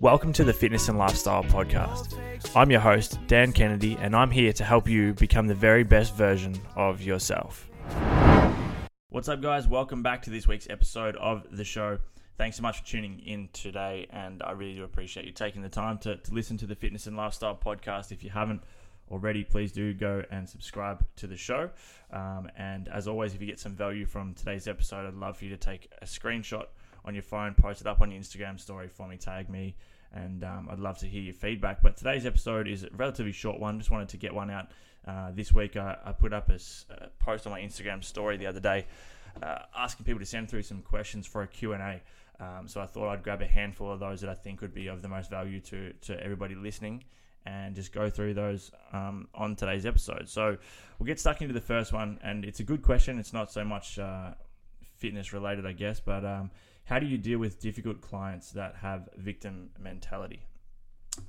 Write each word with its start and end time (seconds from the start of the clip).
Welcome 0.00 0.32
to 0.32 0.44
the 0.44 0.52
Fitness 0.54 0.88
and 0.88 0.96
Lifestyle 0.96 1.44
Podcast. 1.44 2.18
I'm 2.56 2.70
your 2.70 2.80
host, 2.80 3.18
Dan 3.26 3.52
Kennedy, 3.52 3.98
and 4.00 4.16
I'm 4.16 4.30
here 4.30 4.50
to 4.50 4.64
help 4.64 4.88
you 4.88 5.12
become 5.12 5.46
the 5.46 5.54
very 5.54 5.84
best 5.84 6.16
version 6.16 6.58
of 6.74 7.02
yourself. 7.02 7.68
What's 9.10 9.28
up, 9.28 9.42
guys? 9.42 9.68
Welcome 9.68 10.02
back 10.02 10.22
to 10.22 10.30
this 10.30 10.48
week's 10.48 10.70
episode 10.70 11.16
of 11.16 11.54
the 11.54 11.64
show. 11.64 11.98
Thanks 12.38 12.56
so 12.56 12.62
much 12.62 12.78
for 12.78 12.86
tuning 12.86 13.18
in 13.26 13.50
today, 13.52 14.06
and 14.08 14.42
I 14.42 14.52
really 14.52 14.74
do 14.74 14.84
appreciate 14.84 15.26
you 15.26 15.32
taking 15.32 15.60
the 15.60 15.68
time 15.68 15.98
to, 15.98 16.16
to 16.16 16.32
listen 16.32 16.56
to 16.56 16.66
the 16.66 16.76
Fitness 16.76 17.06
and 17.06 17.14
Lifestyle 17.14 17.54
Podcast. 17.54 18.10
If 18.10 18.24
you 18.24 18.30
haven't 18.30 18.62
already, 19.10 19.44
please 19.44 19.70
do 19.70 19.92
go 19.92 20.24
and 20.30 20.48
subscribe 20.48 21.04
to 21.16 21.26
the 21.26 21.36
show. 21.36 21.68
Um, 22.10 22.48
and 22.56 22.88
as 22.88 23.06
always, 23.06 23.34
if 23.34 23.42
you 23.42 23.46
get 23.46 23.60
some 23.60 23.74
value 23.74 24.06
from 24.06 24.32
today's 24.32 24.66
episode, 24.66 25.06
I'd 25.06 25.12
love 25.12 25.36
for 25.36 25.44
you 25.44 25.50
to 25.50 25.58
take 25.58 25.92
a 26.00 26.06
screenshot 26.06 26.68
on 27.04 27.14
your 27.14 27.22
phone, 27.22 27.54
post 27.54 27.80
it 27.80 27.86
up 27.86 28.00
on 28.00 28.10
your 28.10 28.20
Instagram 28.20 28.58
story 28.58 28.88
for 28.88 29.08
me, 29.08 29.16
tag 29.16 29.48
me, 29.48 29.76
and 30.12 30.44
um, 30.44 30.68
I'd 30.70 30.78
love 30.78 30.98
to 30.98 31.06
hear 31.06 31.22
your 31.22 31.34
feedback. 31.34 31.82
But 31.82 31.96
today's 31.96 32.26
episode 32.26 32.68
is 32.68 32.84
a 32.84 32.88
relatively 32.96 33.32
short 33.32 33.58
one. 33.58 33.78
Just 33.78 33.90
wanted 33.90 34.08
to 34.10 34.16
get 34.16 34.34
one 34.34 34.50
out 34.50 34.70
uh, 35.06 35.30
this 35.32 35.52
week. 35.52 35.76
I, 35.76 35.96
I, 36.04 36.12
put 36.12 36.32
up 36.32 36.50
a, 36.50 36.58
post 37.18 37.46
on 37.46 37.52
my 37.52 37.60
Instagram 37.60 38.04
story 38.04 38.36
the 38.36 38.46
other 38.46 38.60
day, 38.60 38.86
uh, 39.42 39.60
asking 39.76 40.04
people 40.04 40.20
to 40.20 40.26
send 40.26 40.48
through 40.48 40.62
some 40.62 40.82
questions 40.82 41.26
for 41.26 41.42
a 41.42 41.46
Q 41.46 41.72
and 41.72 41.82
A. 41.82 42.00
Um, 42.42 42.68
so 42.68 42.80
I 42.80 42.86
thought 42.86 43.08
I'd 43.10 43.22
grab 43.22 43.42
a 43.42 43.46
handful 43.46 43.92
of 43.92 44.00
those 44.00 44.20
that 44.22 44.30
I 44.30 44.34
think 44.34 44.62
would 44.62 44.74
be 44.74 44.86
of 44.86 45.02
the 45.02 45.08
most 45.08 45.30
value 45.30 45.60
to 45.60 45.92
to 46.02 46.22
everybody 46.22 46.54
listening. 46.54 47.04
And 47.46 47.74
just 47.74 47.90
go 47.90 48.10
through 48.10 48.34
those 48.34 48.70
um, 48.92 49.26
on 49.34 49.56
today's 49.56 49.86
episode. 49.86 50.28
So 50.28 50.58
we'll 50.98 51.06
get 51.06 51.18
stuck 51.18 51.40
into 51.40 51.54
the 51.54 51.60
first 51.60 51.90
one, 51.90 52.18
and 52.22 52.44
it's 52.44 52.60
a 52.60 52.62
good 52.62 52.82
question. 52.82 53.18
It's 53.18 53.32
not 53.32 53.50
so 53.50 53.64
much 53.64 53.98
uh, 53.98 54.32
fitness 54.98 55.32
related, 55.32 55.64
I 55.64 55.72
guess, 55.72 56.00
but 56.00 56.22
um, 56.22 56.50
how 56.84 56.98
do 56.98 57.06
you 57.06 57.18
deal 57.18 57.38
with 57.38 57.60
difficult 57.60 58.00
clients 58.00 58.50
that 58.52 58.76
have 58.76 59.08
victim 59.16 59.70
mentality? 59.78 60.42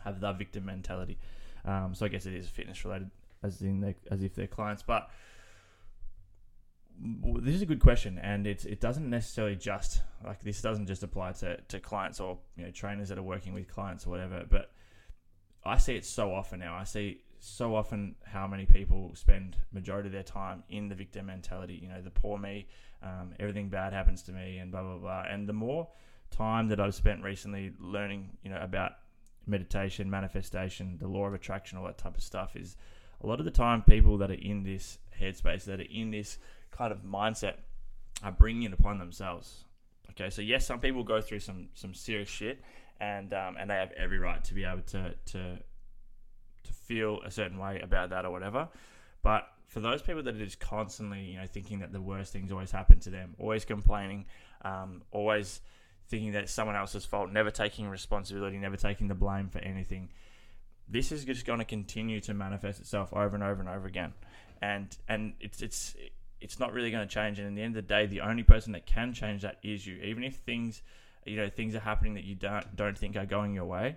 Have 0.03 0.19
the 0.19 0.33
victim 0.33 0.65
mentality. 0.65 1.17
Um, 1.65 1.93
so 1.93 2.05
I 2.05 2.09
guess 2.09 2.25
it 2.25 2.33
is 2.33 2.47
fitness 2.47 2.83
related, 2.83 3.11
as 3.43 3.61
in 3.61 3.95
as 4.09 4.23
if 4.23 4.33
they're 4.35 4.47
clients. 4.47 4.83
But 4.83 5.09
this 6.99 7.55
is 7.55 7.61
a 7.61 7.65
good 7.65 7.79
question, 7.79 8.19
and 8.19 8.47
it 8.47 8.65
it 8.65 8.79
doesn't 8.79 9.09
necessarily 9.09 9.55
just 9.55 10.01
like 10.23 10.41
this 10.41 10.61
doesn't 10.61 10.87
just 10.87 11.03
apply 11.03 11.33
to, 11.33 11.57
to 11.57 11.79
clients 11.79 12.19
or 12.19 12.39
you 12.55 12.65
know 12.65 12.71
trainers 12.71 13.09
that 13.09 13.17
are 13.17 13.23
working 13.23 13.53
with 13.53 13.67
clients 13.67 14.05
or 14.05 14.09
whatever. 14.09 14.43
But 14.49 14.71
I 15.63 15.77
see 15.77 15.95
it 15.95 16.05
so 16.05 16.33
often 16.33 16.59
now. 16.59 16.75
I 16.75 16.83
see 16.83 17.21
so 17.43 17.75
often 17.75 18.15
how 18.23 18.45
many 18.45 18.67
people 18.67 19.11
spend 19.15 19.57
majority 19.73 20.07
of 20.07 20.13
their 20.13 20.21
time 20.21 20.63
in 20.69 20.87
the 20.87 20.95
victim 20.95 21.25
mentality. 21.25 21.79
You 21.81 21.89
know, 21.89 21.99
the 21.99 22.11
poor 22.11 22.37
me, 22.37 22.67
um, 23.01 23.33
everything 23.39 23.67
bad 23.67 23.93
happens 23.93 24.21
to 24.23 24.31
me, 24.31 24.59
and 24.59 24.71
blah 24.71 24.83
blah 24.83 24.97
blah. 24.97 25.23
And 25.27 25.49
the 25.49 25.53
more 25.53 25.87
time 26.29 26.67
that 26.69 26.79
I've 26.79 26.93
spent 26.93 27.23
recently 27.23 27.73
learning, 27.79 28.29
you 28.43 28.51
know, 28.51 28.61
about 28.61 28.91
meditation, 29.47 30.07
manifestation, 30.07 30.97
the 30.99 31.07
law 31.07 31.25
of 31.25 31.33
attraction, 31.33 31.79
all 31.79 31.85
that 31.85 31.97
type 31.97 32.15
of 32.15 32.21
stuff, 32.21 32.55
is 32.55 32.77
a 33.21 33.27
lot 33.27 33.39
of 33.39 33.45
the 33.45 33.51
time 33.51 33.81
people 33.81 34.19
that 34.19 34.29
are 34.29 34.35
in 34.35 34.61
this 34.61 34.99
headspace, 35.19 35.65
that 35.65 35.79
are 35.79 35.91
in 35.91 36.11
this 36.11 36.37
kind 36.69 36.91
of 36.91 36.99
mindset, 36.99 37.55
are 38.23 38.31
bringing 38.31 38.63
it 38.63 38.73
upon 38.73 38.99
themselves. 38.99 39.65
Okay, 40.11 40.29
so 40.29 40.43
yes, 40.43 40.67
some 40.67 40.79
people 40.79 41.03
go 41.03 41.19
through 41.21 41.39
some 41.39 41.69
some 41.73 41.95
serious 41.95 42.29
shit, 42.29 42.61
and 42.99 43.33
um, 43.33 43.57
and 43.59 43.71
they 43.71 43.75
have 43.75 43.91
every 43.93 44.19
right 44.19 44.43
to 44.43 44.53
be 44.53 44.63
able 44.63 44.83
to 44.83 45.15
to 45.25 45.57
to 46.63 46.73
feel 46.73 47.21
a 47.25 47.31
certain 47.31 47.57
way 47.57 47.79
about 47.81 48.09
that 48.09 48.25
or 48.25 48.31
whatever. 48.31 48.67
But 49.21 49.47
for 49.67 49.79
those 49.79 50.01
people 50.01 50.23
that 50.23 50.35
are 50.35 50.45
just 50.45 50.59
constantly, 50.59 51.21
you 51.21 51.37
know, 51.37 51.47
thinking 51.47 51.79
that 51.79 51.91
the 51.91 52.01
worst 52.01 52.33
things 52.33 52.51
always 52.51 52.71
happen 52.71 52.99
to 53.01 53.09
them, 53.09 53.35
always 53.39 53.65
complaining, 53.65 54.25
um, 54.63 55.03
always 55.11 55.61
thinking 56.07 56.33
that 56.33 56.43
it's 56.43 56.51
someone 56.51 56.75
else's 56.75 57.05
fault, 57.05 57.31
never 57.31 57.51
taking 57.51 57.87
responsibility, 57.87 58.57
never 58.57 58.75
taking 58.75 59.07
the 59.07 59.15
blame 59.15 59.47
for 59.47 59.59
anything, 59.59 60.09
this 60.91 61.11
is 61.11 61.23
just 61.23 61.45
going 61.45 61.59
to 61.59 61.65
continue 61.65 62.19
to 62.21 62.33
manifest 62.33 62.81
itself 62.81 63.13
over 63.13 63.33
and 63.33 63.43
over 63.43 63.61
and 63.61 63.69
over 63.69 63.87
again, 63.87 64.13
and 64.61 64.95
and 65.07 65.33
it's 65.39 65.61
it's 65.61 65.95
it's 66.41 66.59
not 66.59 66.73
really 66.73 66.91
going 66.91 67.07
to 67.07 67.13
change. 67.13 67.39
And 67.39 67.47
in 67.47 67.55
the 67.55 67.61
end 67.61 67.77
of 67.77 67.87
the 67.87 67.93
day, 67.93 68.05
the 68.05 68.21
only 68.21 68.43
person 68.43 68.73
that 68.73 68.85
can 68.85 69.13
change 69.13 69.43
that 69.43 69.57
is 69.63 69.87
you. 69.87 69.95
Even 70.03 70.23
if 70.23 70.35
things, 70.37 70.81
you 71.25 71.37
know, 71.37 71.49
things 71.49 71.75
are 71.75 71.79
happening 71.79 72.15
that 72.15 72.25
you 72.25 72.35
don't 72.35 72.75
don't 72.75 72.97
think 72.97 73.15
are 73.15 73.25
going 73.25 73.53
your 73.53 73.65
way, 73.65 73.95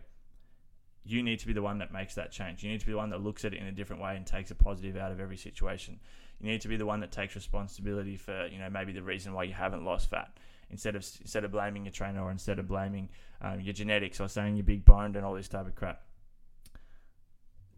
you 1.05 1.23
need 1.23 1.39
to 1.41 1.47
be 1.47 1.53
the 1.53 1.63
one 1.63 1.79
that 1.79 1.93
makes 1.93 2.15
that 2.15 2.33
change. 2.33 2.63
You 2.63 2.71
need 2.71 2.81
to 2.81 2.87
be 2.87 2.93
the 2.93 2.99
one 2.99 3.11
that 3.11 3.23
looks 3.23 3.45
at 3.45 3.53
it 3.53 3.61
in 3.61 3.67
a 3.67 3.73
different 3.73 4.03
way 4.03 4.17
and 4.17 4.27
takes 4.27 4.51
a 4.51 4.55
positive 4.55 4.97
out 4.97 5.13
of 5.13 5.21
every 5.21 5.37
situation. 5.37 6.01
You 6.41 6.51
need 6.51 6.63
to 6.63 6.69
be 6.69 6.77
the 6.77 6.87
one 6.87 7.01
that 7.01 7.13
takes 7.13 7.35
responsibility 7.35 8.17
for, 8.17 8.47
you 8.47 8.59
know, 8.59 8.71
maybe 8.71 8.93
the 8.93 9.03
reason 9.03 9.35
why 9.35 9.45
you 9.45 9.53
haven't 9.53 9.85
lost 9.85 10.11
fat. 10.11 10.39
Instead 10.71 10.97
of 10.97 11.07
instead 11.21 11.45
of 11.45 11.53
blaming 11.53 11.85
your 11.85 11.93
trainer 11.93 12.23
or 12.23 12.31
instead 12.31 12.59
of 12.59 12.67
blaming 12.67 13.11
um, 13.43 13.61
your 13.61 13.75
genetics 13.75 14.19
or 14.19 14.29
saying 14.29 14.57
you're 14.57 14.65
big 14.65 14.85
boned 14.85 15.15
and 15.15 15.25
all 15.25 15.35
this 15.35 15.49
type 15.49 15.67
of 15.67 15.75
crap. 15.75 16.03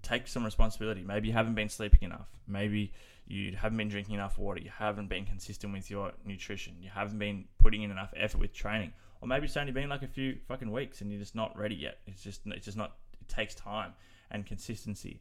Take 0.03 0.28
some 0.28 0.44
responsibility. 0.44 1.03
Maybe 1.03 1.26
you 1.28 1.34
haven't 1.34 1.56
been 1.56 1.69
sleeping 1.69 2.03
enough. 2.03 2.28
Maybe 2.47 2.93
you 3.26 3.56
haven't 3.56 3.76
been 3.76 3.88
drinking 3.88 4.14
enough 4.14 4.38
water. 4.38 4.60
You 4.60 4.70
haven't 4.70 5.08
been 5.08 5.26
consistent 5.26 5.72
with 5.72 5.91
your 5.91 6.12
nutrition. 6.25 6.76
You 6.81 6.91
haven't 6.94 7.19
been 7.19 7.47
putting 7.58 7.82
in 7.82 7.91
enough 7.91 8.14
effort 8.16 8.38
with 8.38 8.53
training. 8.53 8.93
Or 9.20 9.26
maybe 9.26 9.47
it's 9.47 9.56
only 9.56 9.72
been 9.72 9.88
like 9.88 10.03
a 10.03 10.08
few 10.08 10.38
fucking 10.47 10.70
weeks 10.70 11.00
and 11.00 11.10
you're 11.10 11.20
just 11.20 11.34
not 11.34 11.58
ready 11.58 11.75
yet. 11.75 11.98
It's 12.06 12.22
just 12.22 12.43
it's 12.47 12.64
just 12.64 12.76
not 12.76 12.97
it 13.28 13.34
takes 13.34 13.54
time 13.54 13.92
and 14.31 14.47
consistency. 14.47 15.20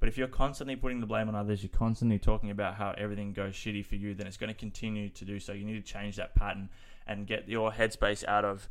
But 0.00 0.08
if 0.08 0.18
you're 0.18 0.28
constantly 0.28 0.76
putting 0.76 1.00
the 1.00 1.06
blame 1.06 1.28
on 1.28 1.34
others, 1.34 1.62
you're 1.62 1.70
constantly 1.70 2.18
talking 2.18 2.50
about 2.50 2.74
how 2.74 2.94
everything 2.98 3.32
goes 3.32 3.54
shitty 3.54 3.84
for 3.86 3.94
you, 3.94 4.14
then 4.14 4.26
it's 4.26 4.36
going 4.36 4.52
to 4.52 4.58
continue 4.58 5.08
to 5.10 5.24
do 5.24 5.38
so. 5.38 5.52
You 5.52 5.64
need 5.64 5.84
to 5.84 5.92
change 5.92 6.16
that 6.16 6.34
pattern 6.34 6.68
and 7.06 7.26
get 7.26 7.48
your 7.48 7.72
headspace 7.72 8.26
out 8.26 8.44
of 8.44 8.68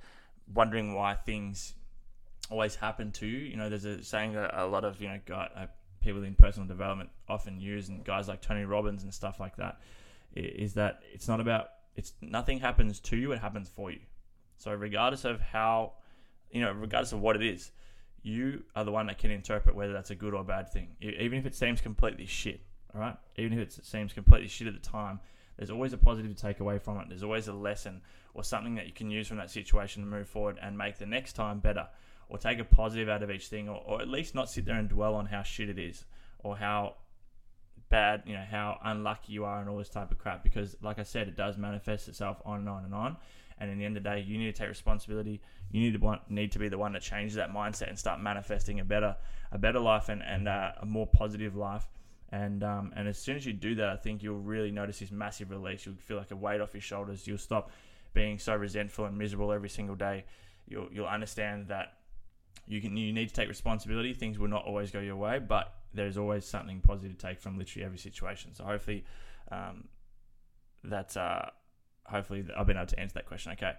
wondering 0.53 0.93
why 0.93 1.15
things 1.15 1.73
always 2.49 2.75
happen 2.75 3.11
to 3.13 3.25
you. 3.25 3.39
You 3.39 3.55
know, 3.55 3.69
there's 3.69 3.85
a 3.85 4.03
saying 4.03 4.33
that 4.33 4.51
a 4.53 4.65
lot 4.65 4.83
of 4.83 5.01
you 5.01 5.07
know 5.07 5.19
uh, 5.33 5.67
people 6.01 6.23
in 6.23 6.35
personal 6.35 6.67
development 6.67 7.09
often 7.27 7.59
use, 7.59 7.89
and 7.89 8.03
guys 8.03 8.27
like 8.27 8.41
Tony 8.41 8.65
Robbins 8.65 9.03
and 9.03 9.13
stuff 9.13 9.39
like 9.39 9.55
that, 9.57 9.79
is 10.35 10.73
that 10.73 11.01
it's 11.13 11.27
not 11.27 11.39
about 11.39 11.69
it's 11.95 12.13
nothing 12.21 12.59
happens 12.59 12.99
to 13.01 13.17
you; 13.17 13.31
it 13.31 13.39
happens 13.39 13.69
for 13.69 13.91
you. 13.91 14.01
So 14.57 14.73
regardless 14.73 15.25
of 15.25 15.41
how, 15.41 15.93
you 16.51 16.61
know, 16.61 16.71
regardless 16.71 17.11
of 17.11 17.21
what 17.21 17.35
it 17.35 17.43
is, 17.43 17.71
you 18.23 18.63
are 18.75 18.85
the 18.85 18.91
one 18.91 19.07
that 19.07 19.17
can 19.17 19.31
interpret 19.31 19.75
whether 19.75 19.93
that's 19.93 20.09
a 20.09 20.15
good 20.15 20.33
or 20.33 20.43
bad 20.43 20.69
thing. 20.71 20.95
Even 21.01 21.37
if 21.37 21.45
it 21.45 21.53
seems 21.53 21.81
completely 21.81 22.25
shit, 22.25 22.61
all 22.95 23.01
right? 23.01 23.17
Even 23.37 23.53
if 23.53 23.59
it 23.59 23.85
seems 23.85 24.13
completely 24.13 24.47
shit 24.47 24.67
at 24.67 24.73
the 24.73 24.79
time, 24.79 25.19
there's 25.57 25.69
always 25.69 25.93
a 25.93 25.97
positive 25.97 26.35
to 26.35 26.41
take 26.41 26.61
away 26.61 26.79
from 26.79 26.99
it. 26.99 27.09
There's 27.09 27.23
always 27.23 27.47
a 27.47 27.53
lesson 27.53 28.01
or 28.33 28.43
something 28.43 28.75
that 28.75 28.87
you 28.87 28.93
can 28.93 29.11
use 29.11 29.27
from 29.27 29.37
that 29.37 29.51
situation 29.51 30.01
to 30.01 30.07
move 30.07 30.27
forward 30.27 30.57
and 30.61 30.77
make 30.77 30.97
the 30.97 31.05
next 31.05 31.33
time 31.33 31.59
better 31.59 31.87
or 32.29 32.37
take 32.37 32.59
a 32.59 32.63
positive 32.63 33.09
out 33.09 33.21
of 33.21 33.29
each 33.29 33.47
thing 33.47 33.69
or, 33.69 33.81
or 33.85 34.01
at 34.01 34.07
least 34.07 34.33
not 34.33 34.49
sit 34.49 34.65
there 34.65 34.77
and 34.77 34.89
dwell 34.89 35.15
on 35.15 35.25
how 35.27 35.43
shit 35.43 35.69
it 35.69 35.77
is 35.77 36.05
or 36.39 36.57
how 36.57 36.95
bad, 37.89 38.23
you 38.25 38.33
know, 38.33 38.45
how 38.49 38.79
unlucky 38.83 39.33
you 39.33 39.45
are 39.45 39.59
and 39.59 39.69
all 39.69 39.77
this 39.77 39.89
type 39.89 40.11
of 40.11 40.17
crap 40.17 40.43
because 40.43 40.75
like 40.81 40.97
I 40.97 41.03
said, 41.03 41.27
it 41.27 41.35
does 41.35 41.57
manifest 41.57 42.07
itself 42.07 42.41
on 42.45 42.59
and 42.59 42.69
on 42.69 42.85
and 42.85 42.93
on. 42.93 43.17
And 43.59 43.69
in 43.69 43.77
the 43.77 43.85
end 43.85 43.97
of 43.97 44.03
the 44.03 44.09
day, 44.09 44.19
you 44.21 44.37
need 44.37 44.53
to 44.53 44.59
take 44.61 44.69
responsibility. 44.69 45.41
You 45.71 45.81
need 45.81 45.93
to 45.93 45.99
want, 45.99 46.29
need 46.29 46.51
to 46.53 46.59
be 46.59 46.69
the 46.69 46.77
one 46.77 46.93
to 46.93 46.99
change 46.99 47.33
that 47.35 47.51
mindset 47.53 47.89
and 47.89 47.97
start 47.97 48.19
manifesting 48.21 48.79
a 48.79 48.85
better 48.85 49.15
a 49.51 49.57
better 49.57 49.79
life 49.79 50.09
and, 50.09 50.23
and 50.23 50.47
uh, 50.47 50.71
a 50.81 50.85
more 50.85 51.05
positive 51.05 51.55
life. 51.55 51.87
And 52.31 52.63
um, 52.63 52.91
and 52.95 53.07
as 53.07 53.17
soon 53.17 53.35
as 53.35 53.45
you 53.45 53.53
do 53.53 53.75
that, 53.75 53.89
I 53.89 53.95
think 53.95 54.23
you'll 54.23 54.39
really 54.39 54.71
notice 54.71 54.99
this 54.99 55.11
massive 55.11 55.51
release. 55.51 55.85
You'll 55.85 55.95
feel 55.95 56.17
like 56.17 56.31
a 56.31 56.35
weight 56.35 56.61
off 56.61 56.73
your 56.73 56.81
shoulders. 56.81 57.27
You'll 57.27 57.37
stop 57.37 57.71
being 58.13 58.39
so 58.39 58.55
resentful 58.55 59.05
and 59.05 59.17
miserable 59.17 59.51
every 59.51 59.69
single 59.69 59.95
day. 59.95 60.25
You'll 60.67 60.89
you'll 60.91 61.05
understand 61.05 61.67
that 61.67 61.97
you 62.67 62.81
can 62.81 62.97
you 62.97 63.13
need 63.13 63.29
to 63.29 63.33
take 63.33 63.49
responsibility. 63.49 64.13
Things 64.13 64.39
will 64.39 64.47
not 64.47 64.65
always 64.65 64.89
go 64.89 64.99
your 64.99 65.15
way, 65.15 65.39
but 65.39 65.75
there's 65.93 66.17
always 66.17 66.45
something 66.45 66.81
positive 66.81 67.17
to 67.17 67.27
take 67.27 67.39
from 67.39 67.57
literally 67.57 67.85
every 67.85 67.99
situation. 67.99 68.55
So 68.55 68.63
hopefully, 68.63 69.05
um, 69.51 69.87
that's 70.83 71.17
uh, 71.17 71.49
hopefully 72.05 72.45
I've 72.57 72.67
been 72.67 72.77
able 72.77 72.87
to 72.87 72.99
answer 72.99 73.15
that 73.15 73.25
question. 73.25 73.51
Okay. 73.53 73.73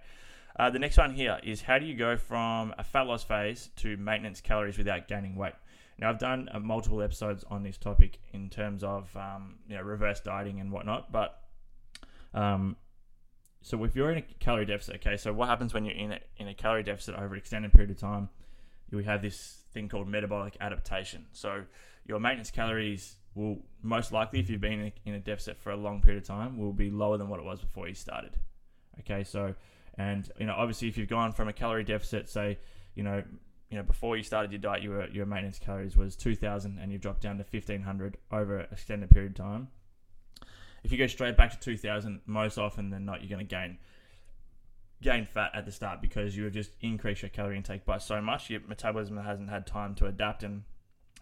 Uh, 0.57 0.69
the 0.69 0.79
next 0.79 0.97
one 0.97 1.13
here 1.13 1.37
is 1.43 1.61
how 1.61 1.77
do 1.77 1.85
you 1.85 1.95
go 1.95 2.15
from 2.15 2.73
a 2.77 2.83
fat 2.83 3.01
loss 3.01 3.23
phase 3.23 3.69
to 3.75 3.97
maintenance 3.97 4.39
calories 4.39 4.77
without 4.77 5.07
gaining 5.07 5.35
weight? 5.35 5.53
Now 5.97 6.09
I've 6.09 6.19
done 6.19 6.49
uh, 6.51 6.59
multiple 6.59 7.01
episodes 7.01 7.43
on 7.49 7.63
this 7.63 7.77
topic 7.77 8.19
in 8.33 8.49
terms 8.49 8.83
of 8.83 9.15
um, 9.15 9.55
you 9.67 9.75
know 9.75 9.81
reverse 9.81 10.19
dieting 10.21 10.59
and 10.59 10.71
whatnot, 10.71 11.11
but 11.11 11.41
um, 12.33 12.77
so 13.61 13.83
if 13.83 13.95
you're 13.95 14.11
in 14.11 14.19
a 14.19 14.21
calorie 14.39 14.65
deficit, 14.65 14.95
okay, 14.95 15.17
so 15.17 15.33
what 15.33 15.49
happens 15.49 15.73
when 15.73 15.85
you're 15.85 15.95
in 15.95 16.11
a, 16.11 16.19
in 16.37 16.47
a 16.47 16.53
calorie 16.53 16.83
deficit 16.83 17.15
over 17.15 17.33
an 17.33 17.39
extended 17.39 17.73
period 17.73 17.91
of 17.91 17.97
time? 17.97 18.29
You 18.89 18.99
have 18.99 19.21
this 19.21 19.63
thing 19.73 19.89
called 19.89 20.07
metabolic 20.07 20.57
adaptation. 20.61 21.25
So 21.31 21.63
your 22.05 22.19
maintenance 22.19 22.51
calories 22.51 23.15
will 23.33 23.57
most 23.81 24.11
likely, 24.11 24.39
if 24.39 24.49
you've 24.49 24.61
been 24.61 24.91
in 25.05 25.13
a 25.13 25.19
deficit 25.19 25.57
for 25.57 25.71
a 25.71 25.75
long 25.75 26.01
period 26.01 26.23
of 26.23 26.27
time, 26.27 26.57
will 26.57 26.73
be 26.73 26.89
lower 26.89 27.17
than 27.17 27.27
what 27.27 27.39
it 27.39 27.45
was 27.45 27.59
before 27.59 27.87
you 27.87 27.93
started. 27.93 28.37
Okay, 28.99 29.23
so 29.23 29.53
and 29.97 30.29
you 30.39 30.45
know 30.45 30.55
obviously 30.55 30.87
if 30.87 30.97
you've 30.97 31.09
gone 31.09 31.31
from 31.31 31.47
a 31.47 31.53
calorie 31.53 31.83
deficit, 31.83 32.29
say 32.29 32.57
you 32.95 33.03
know 33.03 33.23
you 33.69 33.77
know 33.77 33.83
before 33.83 34.15
you 34.15 34.23
started 34.23 34.51
your 34.51 34.59
diet, 34.59 34.83
your 34.83 35.09
your 35.09 35.25
maintenance 35.25 35.59
calories 35.59 35.97
was 35.97 36.15
two 36.15 36.35
thousand, 36.35 36.79
and 36.79 36.91
you've 36.91 37.01
dropped 37.01 37.21
down 37.21 37.37
to 37.37 37.43
fifteen 37.43 37.81
hundred 37.81 38.17
over 38.31 38.59
an 38.59 38.67
extended 38.71 39.09
period 39.09 39.31
of 39.31 39.37
time. 39.37 39.67
If 40.83 40.91
you 40.91 40.97
go 40.97 41.07
straight 41.07 41.35
back 41.35 41.51
to 41.51 41.59
two 41.59 41.77
thousand, 41.77 42.21
most 42.25 42.57
often 42.57 42.89
than 42.89 43.05
not, 43.05 43.21
you're 43.21 43.29
going 43.29 43.45
to 43.45 43.55
gain 43.55 43.79
gain 45.01 45.25
fat 45.25 45.51
at 45.53 45.65
the 45.65 45.71
start 45.71 46.01
because 46.01 46.35
you 46.35 46.45
have 46.45 46.53
just 46.53 46.71
increased 46.81 47.21
your 47.21 47.29
calorie 47.29 47.57
intake 47.57 47.85
by 47.85 47.97
so 47.97 48.21
much. 48.21 48.49
Your 48.49 48.61
metabolism 48.67 49.17
hasn't 49.17 49.49
had 49.49 49.67
time 49.67 49.95
to 49.95 50.05
adapt 50.07 50.43
and 50.43 50.63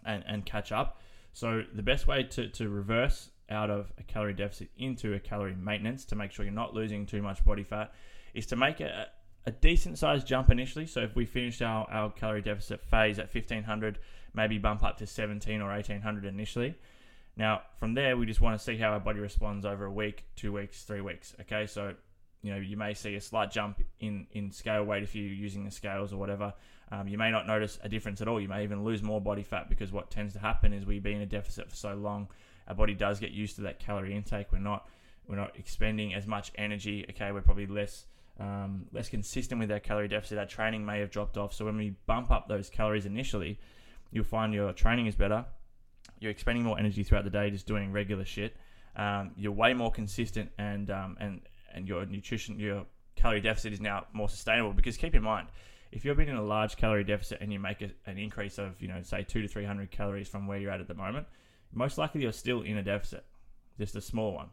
and, 0.04 0.22
and 0.26 0.44
catch 0.44 0.72
up. 0.72 1.00
So 1.32 1.62
the 1.72 1.82
best 1.82 2.06
way 2.06 2.22
to, 2.22 2.48
to 2.48 2.68
reverse 2.68 3.30
out 3.50 3.70
of 3.70 3.92
a 3.98 4.02
calorie 4.02 4.34
deficit 4.34 4.70
into 4.78 5.14
a 5.14 5.20
calorie 5.20 5.54
maintenance 5.54 6.04
to 6.06 6.16
make 6.16 6.32
sure 6.32 6.44
you're 6.44 6.54
not 6.54 6.74
losing 6.74 7.06
too 7.06 7.22
much 7.22 7.44
body 7.44 7.64
fat 7.64 7.92
is 8.32 8.46
to 8.46 8.56
make 8.56 8.80
a, 8.80 9.08
a 9.46 9.50
decent 9.50 9.98
sized 9.98 10.26
jump 10.26 10.50
initially. 10.50 10.86
So 10.86 11.00
if 11.00 11.14
we 11.16 11.26
finish 11.26 11.60
our, 11.60 11.88
our 11.90 12.10
calorie 12.10 12.42
deficit 12.42 12.82
phase 12.84 13.18
at 13.18 13.34
1500, 13.34 13.98
maybe 14.32 14.58
bump 14.58 14.82
up 14.82 14.98
to 14.98 15.06
17 15.06 15.60
or 15.60 15.70
1800 15.70 16.24
initially. 16.24 16.74
Now, 17.36 17.62
from 17.78 17.94
there, 17.94 18.16
we 18.16 18.26
just 18.26 18.40
want 18.40 18.56
to 18.56 18.64
see 18.64 18.76
how 18.76 18.90
our 18.90 19.00
body 19.00 19.18
responds 19.18 19.66
over 19.66 19.84
a 19.86 19.92
week, 19.92 20.24
two 20.36 20.52
weeks, 20.52 20.84
three 20.84 21.00
weeks. 21.00 21.34
Okay, 21.40 21.66
so 21.66 21.94
you 22.44 22.52
know 22.52 22.58
you 22.58 22.76
may 22.76 22.92
see 22.92 23.14
a 23.14 23.20
slight 23.20 23.50
jump 23.50 23.82
in 24.00 24.26
in 24.32 24.52
scale 24.52 24.84
weight 24.84 25.02
if 25.02 25.14
you're 25.14 25.24
using 25.24 25.64
the 25.64 25.70
scales 25.70 26.12
or 26.12 26.18
whatever. 26.18 26.52
Um, 26.92 27.08
you 27.08 27.16
may 27.16 27.30
not 27.30 27.46
notice 27.46 27.78
a 27.82 27.88
difference 27.88 28.20
at 28.20 28.28
all. 28.28 28.38
You 28.38 28.48
may 28.48 28.62
even 28.62 28.84
lose 28.84 29.02
more 29.02 29.18
body 29.18 29.42
fat 29.42 29.70
because 29.70 29.90
what 29.90 30.10
tends 30.10 30.34
to 30.34 30.38
happen 30.38 30.74
is 30.74 30.84
we 30.84 30.98
be 31.00 31.14
in 31.14 31.22
a 31.22 31.26
deficit 31.26 31.70
for 31.70 31.74
so 31.74 31.94
long, 31.94 32.28
our 32.68 32.74
body 32.74 32.92
does 32.92 33.18
get 33.18 33.30
used 33.30 33.56
to 33.56 33.62
that 33.62 33.78
calorie 33.78 34.14
intake. 34.14 34.52
We're 34.52 34.58
not 34.58 34.86
we're 35.26 35.36
not 35.36 35.58
expending 35.58 36.12
as 36.12 36.26
much 36.26 36.52
energy. 36.56 37.06
Okay, 37.10 37.32
we're 37.32 37.40
probably 37.40 37.66
less 37.66 38.04
um, 38.38 38.86
less 38.92 39.08
consistent 39.08 39.58
with 39.58 39.72
our 39.72 39.80
calorie 39.80 40.08
deficit. 40.08 40.36
Our 40.36 40.44
training 40.44 40.84
may 40.84 41.00
have 41.00 41.10
dropped 41.10 41.38
off. 41.38 41.54
So 41.54 41.64
when 41.64 41.78
we 41.78 41.96
bump 42.04 42.30
up 42.30 42.46
those 42.46 42.68
calories 42.68 43.06
initially, 43.06 43.58
you'll 44.10 44.24
find 44.24 44.52
your 44.52 44.74
training 44.74 45.06
is 45.06 45.14
better. 45.14 45.46
You're 46.20 46.30
expending 46.30 46.64
more 46.64 46.78
energy 46.78 47.04
throughout 47.04 47.24
the 47.24 47.30
day, 47.30 47.50
just 47.50 47.66
doing 47.66 47.90
regular 47.90 48.26
shit. 48.26 48.54
Um, 48.96 49.32
you're 49.34 49.52
way 49.52 49.72
more 49.72 49.90
consistent, 49.90 50.50
and 50.58 50.90
um, 50.90 51.16
and 51.18 51.40
and 51.74 51.86
your 51.86 52.06
nutrition, 52.06 52.58
your 52.58 52.86
calorie 53.16 53.40
deficit 53.40 53.72
is 53.72 53.80
now 53.80 54.06
more 54.12 54.28
sustainable. 54.28 54.72
Because 54.72 54.96
keep 54.96 55.14
in 55.14 55.22
mind, 55.22 55.48
if 55.92 56.04
you've 56.04 56.16
been 56.16 56.28
in 56.28 56.36
a 56.36 56.42
large 56.42 56.76
calorie 56.76 57.04
deficit 57.04 57.38
and 57.40 57.52
you 57.52 57.58
make 57.58 57.82
a, 57.82 57.90
an 58.06 58.18
increase 58.18 58.58
of, 58.58 58.80
you 58.80 58.88
know, 58.88 59.00
say 59.02 59.22
two 59.22 59.42
to 59.42 59.48
three 59.48 59.64
hundred 59.64 59.90
calories 59.90 60.28
from 60.28 60.46
where 60.46 60.58
you're 60.58 60.70
at 60.70 60.80
at 60.80 60.88
the 60.88 60.94
moment, 60.94 61.26
most 61.72 61.98
likely 61.98 62.22
you're 62.22 62.32
still 62.32 62.62
in 62.62 62.78
a 62.78 62.82
deficit, 62.82 63.24
just 63.78 63.96
a 63.96 64.00
small 64.00 64.32
one. 64.32 64.48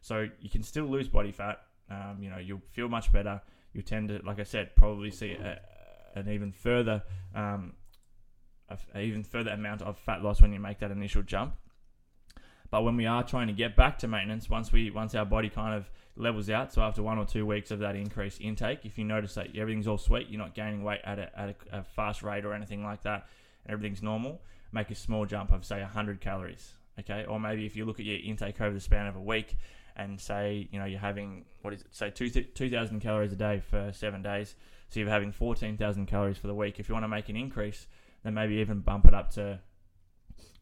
So 0.00 0.28
you 0.40 0.50
can 0.50 0.62
still 0.62 0.84
lose 0.84 1.08
body 1.08 1.32
fat. 1.32 1.60
Um, 1.90 2.18
you 2.20 2.30
know, 2.30 2.38
you'll 2.38 2.62
feel 2.72 2.88
much 2.88 3.12
better. 3.12 3.40
You 3.72 3.82
tend 3.82 4.08
to, 4.08 4.20
like 4.24 4.38
I 4.40 4.44
said, 4.44 4.76
probably 4.76 5.10
see 5.10 5.32
a, 5.32 5.60
an 6.14 6.28
even 6.28 6.52
further, 6.52 7.02
um, 7.34 7.72
a, 8.68 9.00
even 9.00 9.24
further 9.24 9.50
amount 9.50 9.82
of 9.82 9.98
fat 9.98 10.22
loss 10.22 10.40
when 10.40 10.52
you 10.52 10.60
make 10.60 10.78
that 10.78 10.90
initial 10.90 11.22
jump. 11.22 11.54
But 12.70 12.82
when 12.82 12.96
we 12.96 13.06
are 13.06 13.22
trying 13.22 13.48
to 13.48 13.52
get 13.52 13.76
back 13.76 13.98
to 13.98 14.08
maintenance, 14.08 14.48
once 14.48 14.72
we 14.72 14.90
once 14.90 15.14
our 15.14 15.24
body 15.24 15.48
kind 15.48 15.74
of 15.74 15.90
levels 16.16 16.48
out, 16.48 16.72
so 16.72 16.82
after 16.82 17.02
one 17.02 17.18
or 17.18 17.24
two 17.24 17.44
weeks 17.44 17.70
of 17.70 17.80
that 17.80 17.96
increased 17.96 18.40
intake, 18.40 18.80
if 18.84 18.98
you 18.98 19.04
notice 19.04 19.34
that 19.34 19.56
everything's 19.56 19.88
all 19.88 19.98
sweet, 19.98 20.28
you're 20.28 20.38
not 20.38 20.54
gaining 20.54 20.84
weight 20.84 21.00
at 21.04 21.18
a, 21.18 21.38
at 21.38 21.48
a, 21.48 21.78
a 21.78 21.82
fast 21.82 22.22
rate 22.22 22.44
or 22.44 22.52
anything 22.52 22.84
like 22.84 23.02
that, 23.02 23.26
and 23.64 23.72
everything's 23.72 24.02
normal, 24.02 24.40
make 24.72 24.90
a 24.90 24.94
small 24.94 25.26
jump 25.26 25.52
of 25.52 25.64
say 25.64 25.80
100 25.80 26.20
calories, 26.20 26.74
okay? 27.00 27.24
Or 27.24 27.40
maybe 27.40 27.66
if 27.66 27.76
you 27.76 27.84
look 27.84 27.98
at 27.98 28.06
your 28.06 28.18
intake 28.22 28.60
over 28.60 28.74
the 28.74 28.80
span 28.80 29.06
of 29.06 29.16
a 29.16 29.20
week 29.20 29.56
and 29.96 30.20
say 30.20 30.68
you 30.72 30.78
know 30.80 30.84
you're 30.84 30.98
having 30.98 31.44
what 31.62 31.72
is 31.72 31.82
it 31.82 31.86
say 31.92 32.10
2,000 32.10 32.98
calories 32.98 33.32
a 33.32 33.36
day 33.36 33.60
for 33.60 33.92
seven 33.92 34.22
days, 34.22 34.54
so 34.88 35.00
you're 35.00 35.08
having 35.08 35.32
14,000 35.32 36.06
calories 36.06 36.38
for 36.38 36.46
the 36.46 36.54
week. 36.54 36.78
If 36.78 36.88
you 36.88 36.94
want 36.94 37.04
to 37.04 37.08
make 37.08 37.28
an 37.28 37.36
increase, 37.36 37.86
then 38.22 38.34
maybe 38.34 38.54
even 38.56 38.80
bump 38.80 39.06
it 39.06 39.14
up 39.14 39.30
to 39.32 39.60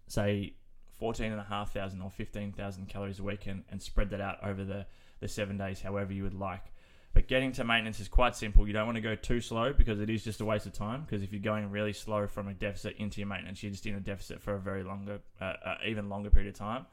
say 0.06 0.54
14,500 0.98 2.00
or 2.02 2.10
15,000 2.10 2.88
calories 2.88 3.18
a 3.18 3.22
week 3.22 3.46
and, 3.46 3.64
and 3.70 3.82
spread 3.82 4.10
that 4.10 4.20
out 4.20 4.36
over 4.44 4.64
the, 4.64 4.86
the 5.22 5.28
seven 5.28 5.56
days, 5.56 5.80
however 5.80 6.12
you 6.12 6.24
would 6.24 6.38
like. 6.38 6.72
But 7.14 7.28
getting 7.28 7.52
to 7.52 7.64
maintenance 7.64 8.00
is 8.00 8.08
quite 8.08 8.34
simple. 8.34 8.66
You 8.66 8.72
don't 8.72 8.86
want 8.86 8.96
to 8.96 9.02
go 9.02 9.14
too 9.14 9.40
slow 9.40 9.72
because 9.72 10.00
it 10.00 10.08
is 10.08 10.24
just 10.24 10.40
a 10.40 10.44
waste 10.44 10.66
of 10.66 10.72
time. 10.72 11.02
Because 11.02 11.22
if 11.22 11.32
you're 11.32 11.42
going 11.42 11.70
really 11.70 11.92
slow 11.92 12.26
from 12.26 12.48
a 12.48 12.54
deficit 12.54 12.96
into 12.98 13.20
your 13.20 13.28
maintenance, 13.28 13.62
you're 13.62 13.72
just 13.72 13.86
in 13.86 13.94
a 13.94 14.00
deficit 14.00 14.40
for 14.40 14.54
a 14.54 14.58
very 14.58 14.82
longer, 14.82 15.20
uh, 15.40 15.52
uh, 15.64 15.74
even 15.86 16.08
longer 16.08 16.30
period 16.30 16.48
of 16.48 16.58
time. 16.58 16.86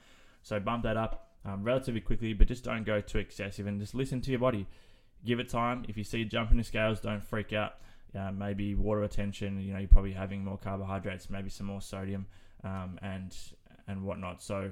So 0.44 0.60
bump 0.60 0.84
that 0.84 0.98
up 0.98 1.30
um, 1.46 1.64
relatively 1.64 2.02
quickly, 2.02 2.34
but 2.34 2.48
just 2.48 2.66
don't 2.66 2.86
go 2.86 3.00
too 3.00 3.20
excessive 3.20 3.66
and 3.66 3.80
just 3.80 3.96
listen 3.96 4.20
to 4.22 4.31
your 4.31 4.40
body. 4.40 4.68
Give 5.26 5.40
it 5.40 5.50
time. 5.50 5.86
If 5.88 5.98
you 5.98 6.04
see 6.04 6.22
a 6.22 6.26
jump 6.26 6.52
in 6.52 6.58
the 6.58 6.64
scales, 6.64 7.00
don't 7.00 7.24
freak 7.24 7.54
out. 7.54 7.76
Uh, 8.18 8.31
maybe 8.31 8.76
water 8.76 9.02
retention. 9.02 9.62
You 9.62 9.74
know, 9.74 9.80
you're 9.80 9.88
probably 9.88 10.14
having 10.14 10.44
more 10.44 10.58
carbohydrates, 10.58 11.30
maybe 11.30 11.50
some 11.50 11.68
more 11.68 11.81
sodium, 11.81 12.26
um, 12.64 12.98
and 13.02 13.36
and 13.88 14.04
whatnot. 14.04 14.42
So 14.42 14.72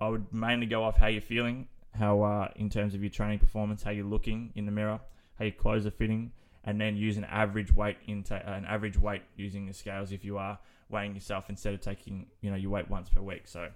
I 0.00 0.08
would 0.08 0.32
mainly 0.32 0.66
go 0.66 0.84
off 0.84 0.98
how 0.98 1.06
you're 1.06 1.20
feeling, 1.22 1.68
how 1.92 2.22
uh, 2.22 2.48
in 2.56 2.70
terms 2.70 2.94
of 2.94 3.02
your 3.02 3.10
training 3.10 3.38
performance, 3.38 3.82
how 3.82 3.90
you're 3.90 4.04
looking 4.04 4.52
in 4.54 4.66
the 4.66 4.72
mirror, 4.72 5.00
how 5.38 5.44
your 5.44 5.52
clothes 5.52 5.86
are 5.86 5.90
fitting, 5.90 6.32
and 6.64 6.80
then 6.80 6.96
use 6.96 7.16
an 7.16 7.24
average 7.24 7.74
weight 7.74 7.96
into 8.06 8.34
uh, 8.34 8.52
an 8.54 8.64
average 8.64 8.98
weight 8.98 9.22
using 9.36 9.66
the 9.66 9.74
scales 9.74 10.12
if 10.12 10.24
you 10.24 10.38
are 10.38 10.58
weighing 10.88 11.14
yourself 11.14 11.48
instead 11.48 11.74
of 11.74 11.80
taking 11.80 12.26
you 12.40 12.50
know 12.50 12.56
your 12.56 12.70
weight 12.70 12.88
once 12.88 13.08
per 13.08 13.20
week. 13.20 13.42
So 13.46 13.68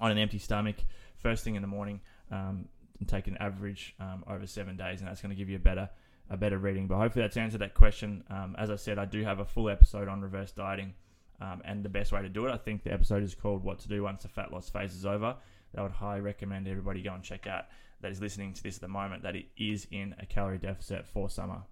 on 0.00 0.10
an 0.10 0.18
empty 0.18 0.38
stomach, 0.38 0.76
first 1.16 1.44
thing 1.44 1.54
in 1.54 1.62
the 1.62 1.68
morning, 1.68 2.00
um, 2.30 2.68
and 2.98 3.08
take 3.08 3.26
an 3.26 3.36
average 3.38 3.94
um, 4.00 4.24
over 4.28 4.46
seven 4.46 4.76
days, 4.76 5.00
and 5.00 5.08
that's 5.08 5.20
going 5.20 5.30
to 5.30 5.36
give 5.36 5.48
you 5.48 5.56
a 5.56 5.60
better 5.60 5.88
a 6.30 6.36
better 6.36 6.58
reading. 6.58 6.86
But 6.86 6.96
hopefully 6.96 7.22
that's 7.22 7.36
answered 7.36 7.60
that 7.60 7.74
question. 7.74 8.24
Um, 8.30 8.56
as 8.58 8.70
I 8.70 8.76
said, 8.76 8.98
I 8.98 9.04
do 9.04 9.22
have 9.22 9.40
a 9.40 9.44
full 9.44 9.68
episode 9.68 10.08
on 10.08 10.20
reverse 10.20 10.52
dieting 10.52 10.94
um, 11.40 11.62
and 11.64 11.84
the 11.84 11.88
best 11.88 12.12
way 12.12 12.22
to 12.22 12.28
do 12.28 12.46
it. 12.46 12.52
I 12.52 12.56
think 12.56 12.82
the 12.82 12.92
episode 12.92 13.22
is 13.22 13.34
called 13.34 13.62
What 13.64 13.78
to 13.80 13.88
Do 13.88 14.02
Once 14.02 14.22
the 14.22 14.28
Fat 14.28 14.52
Loss 14.52 14.70
Phase 14.70 14.94
is 14.94 15.04
Over. 15.04 15.36
I 15.76 15.82
would 15.82 15.92
highly 15.92 16.20
recommend 16.20 16.68
everybody 16.68 17.02
go 17.02 17.14
and 17.14 17.22
check 17.22 17.46
out 17.46 17.66
that 18.00 18.10
is 18.10 18.20
listening 18.20 18.52
to 18.52 18.62
this 18.62 18.76
at 18.76 18.82
the 18.82 18.88
moment 18.88 19.22
that 19.22 19.36
it 19.36 19.46
is 19.56 19.86
in 19.90 20.14
a 20.18 20.26
calorie 20.26 20.58
deficit 20.58 21.06
for 21.06 21.30
summer. 21.30 21.62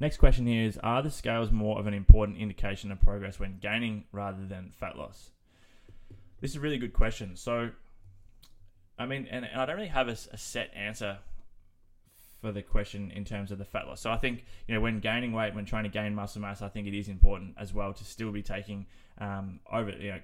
Next 0.00 0.18
question 0.18 0.46
here 0.46 0.64
is 0.64 0.78
Are 0.78 1.02
the 1.02 1.10
scales 1.10 1.50
more 1.50 1.78
of 1.78 1.86
an 1.86 1.94
important 1.94 2.38
indication 2.38 2.92
of 2.92 3.00
progress 3.00 3.38
when 3.38 3.58
gaining 3.58 4.04
rather 4.12 4.46
than 4.46 4.70
fat 4.70 4.96
loss? 4.96 5.30
This 6.40 6.52
is 6.52 6.56
a 6.56 6.60
really 6.60 6.78
good 6.78 6.92
question. 6.92 7.34
So, 7.36 7.70
I 8.98 9.06
mean, 9.06 9.26
and, 9.30 9.44
and 9.44 9.60
I 9.60 9.66
don't 9.66 9.76
really 9.76 9.88
have 9.88 10.08
a, 10.08 10.16
a 10.32 10.38
set 10.38 10.70
answer 10.74 11.18
for 12.40 12.52
the 12.52 12.62
question 12.62 13.10
in 13.10 13.24
terms 13.24 13.50
of 13.50 13.58
the 13.58 13.64
fat 13.64 13.86
loss. 13.86 14.00
So 14.00 14.10
I 14.10 14.16
think 14.16 14.44
you 14.66 14.74
know 14.74 14.80
when 14.80 15.00
gaining 15.00 15.32
weight, 15.32 15.54
when 15.54 15.64
trying 15.64 15.84
to 15.84 15.90
gain 15.90 16.14
muscle 16.14 16.40
mass, 16.40 16.62
I 16.62 16.68
think 16.68 16.86
it 16.86 16.96
is 16.96 17.08
important 17.08 17.54
as 17.58 17.74
well 17.74 17.92
to 17.92 18.04
still 18.04 18.30
be 18.30 18.42
taking 18.42 18.86
um, 19.18 19.60
over 19.70 19.90
you 19.90 20.12
know 20.12 20.20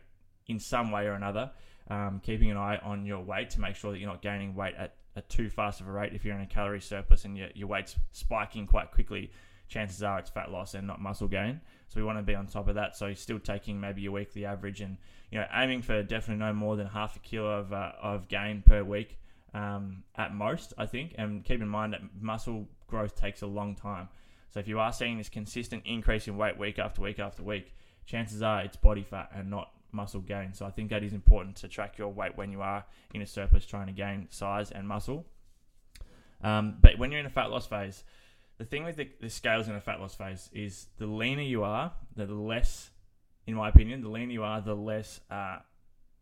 in 0.47 0.59
some 0.59 0.91
way 0.91 1.07
or 1.07 1.13
another, 1.13 1.51
um, 1.91 2.21
keeping 2.23 2.51
an 2.51 2.57
eye 2.57 2.79
on 2.83 3.05
your 3.05 3.21
weight 3.21 3.51
to 3.51 3.61
make 3.61 3.77
sure 3.77 3.93
that 3.93 3.99
you're 3.99 4.09
not 4.09 4.23
gaining 4.23 4.55
weight 4.55 4.75
at, 4.77 4.97
at 5.17 5.29
too 5.29 5.49
fast 5.49 5.81
of 5.81 5.89
a 5.89 5.93
rate. 5.93 6.13
If 6.15 6.25
you're 6.25 6.35
in 6.35 6.43
a 6.43 6.47
calorie 6.47 6.81
surplus 6.81 7.25
and 7.25 7.37
your, 7.37 7.49
your 7.55 7.69
weight's 7.69 7.97
spiking 8.13 8.67
quite 8.67 8.91
quickly, 8.91 9.31
chances 9.69 10.03
are 10.03 10.19
it's 10.19 10.31
fat 10.31 10.51
loss 10.51 10.75
and 10.75 10.87
not 10.87 11.01
muscle 11.01 11.29
gain. 11.29 11.61
So 11.89 12.01
we 12.01 12.05
want 12.05 12.19
to 12.19 12.23
be 12.23 12.35
on 12.35 12.47
top 12.47 12.69
of 12.69 12.75
that. 12.77 12.97
So 12.97 13.07
you're 13.07 13.15
still 13.15 13.39
taking 13.39 13.81
maybe 13.81 14.03
your 14.03 14.13
weekly 14.13 14.45
average 14.45 14.81
and 14.81 14.97
you 15.31 15.39
know 15.39 15.47
aiming 15.55 15.83
for 15.83 16.03
definitely 16.03 16.45
no 16.45 16.53
more 16.53 16.77
than 16.77 16.87
half 16.87 17.17
a 17.17 17.19
kilo 17.21 17.59
of 17.59 17.73
uh, 17.73 17.93
of 18.03 18.29
gain 18.29 18.63
per 18.63 18.83
week 18.83 19.19
um, 19.53 20.03
at 20.17 20.35
most, 20.35 20.73
I 20.79 20.87
think. 20.87 21.15
And 21.19 21.45
keep 21.45 21.61
in 21.61 21.69
mind 21.69 21.93
that 21.93 22.03
muscle 22.21 22.69
growth 22.87 23.17
takes 23.17 23.43
a 23.43 23.47
long 23.47 23.75
time. 23.75 24.09
So 24.51 24.61
if 24.61 24.69
you 24.69 24.79
are 24.79 24.93
seeing 24.93 25.19
this 25.19 25.29
consistent 25.29 25.83
increase 25.85 26.29
in 26.29 26.37
weight 26.37 26.59
week 26.59 26.79
after 26.79 27.03
week 27.03 27.19
after 27.19 27.43
week, 27.43 27.75
chances 28.07 28.43
are 28.43 28.63
it's 28.63 28.77
body 28.77 29.03
fat 29.03 29.31
and 29.35 29.51
not 29.51 29.71
muscle 29.95 30.21
gain. 30.21 30.53
So 30.53 30.67
I 30.67 30.71
think 30.71 30.91
that 30.91 31.03
is 31.03 31.13
important 31.13 31.57
to 31.57 31.69
track 31.69 31.97
your 31.99 32.09
weight 32.09 32.37
when 32.37 32.51
you 32.51 32.61
are 32.61 32.85
in 33.13 33.23
a 33.23 33.27
surplus 33.27 33.65
trying 33.65 33.87
to 33.87 33.93
gain 33.93 34.27
size 34.31 34.71
and 34.71 34.87
muscle. 34.87 35.25
Um, 36.43 36.77
but 36.81 36.99
when 36.99 37.11
you're 37.11 37.21
in 37.21 37.27
a 37.27 37.31
fat 37.31 37.51
loss 37.51 37.67
phase, 37.67 38.05
the 38.59 38.65
thing 38.65 38.85
with 38.85 38.97
the, 38.97 39.09
the, 39.21 39.31
scales 39.31 39.67
in 39.69 39.75
a 39.75 39.81
fat 39.81 40.01
loss 40.01 40.15
phase 40.15 40.51
is 40.53 40.87
the 40.99 41.07
leaner 41.07 41.43
you 41.43 41.65
are, 41.65 41.93
the 42.15 42.27
less, 42.27 42.91
in 43.47 43.55
my 43.55 43.69
opinion, 43.69 44.03
the 44.03 44.09
leaner 44.09 44.33
you 44.33 44.45
are, 44.45 44.61
the 44.61 44.77
less 44.77 45.21
uh, 45.31 45.59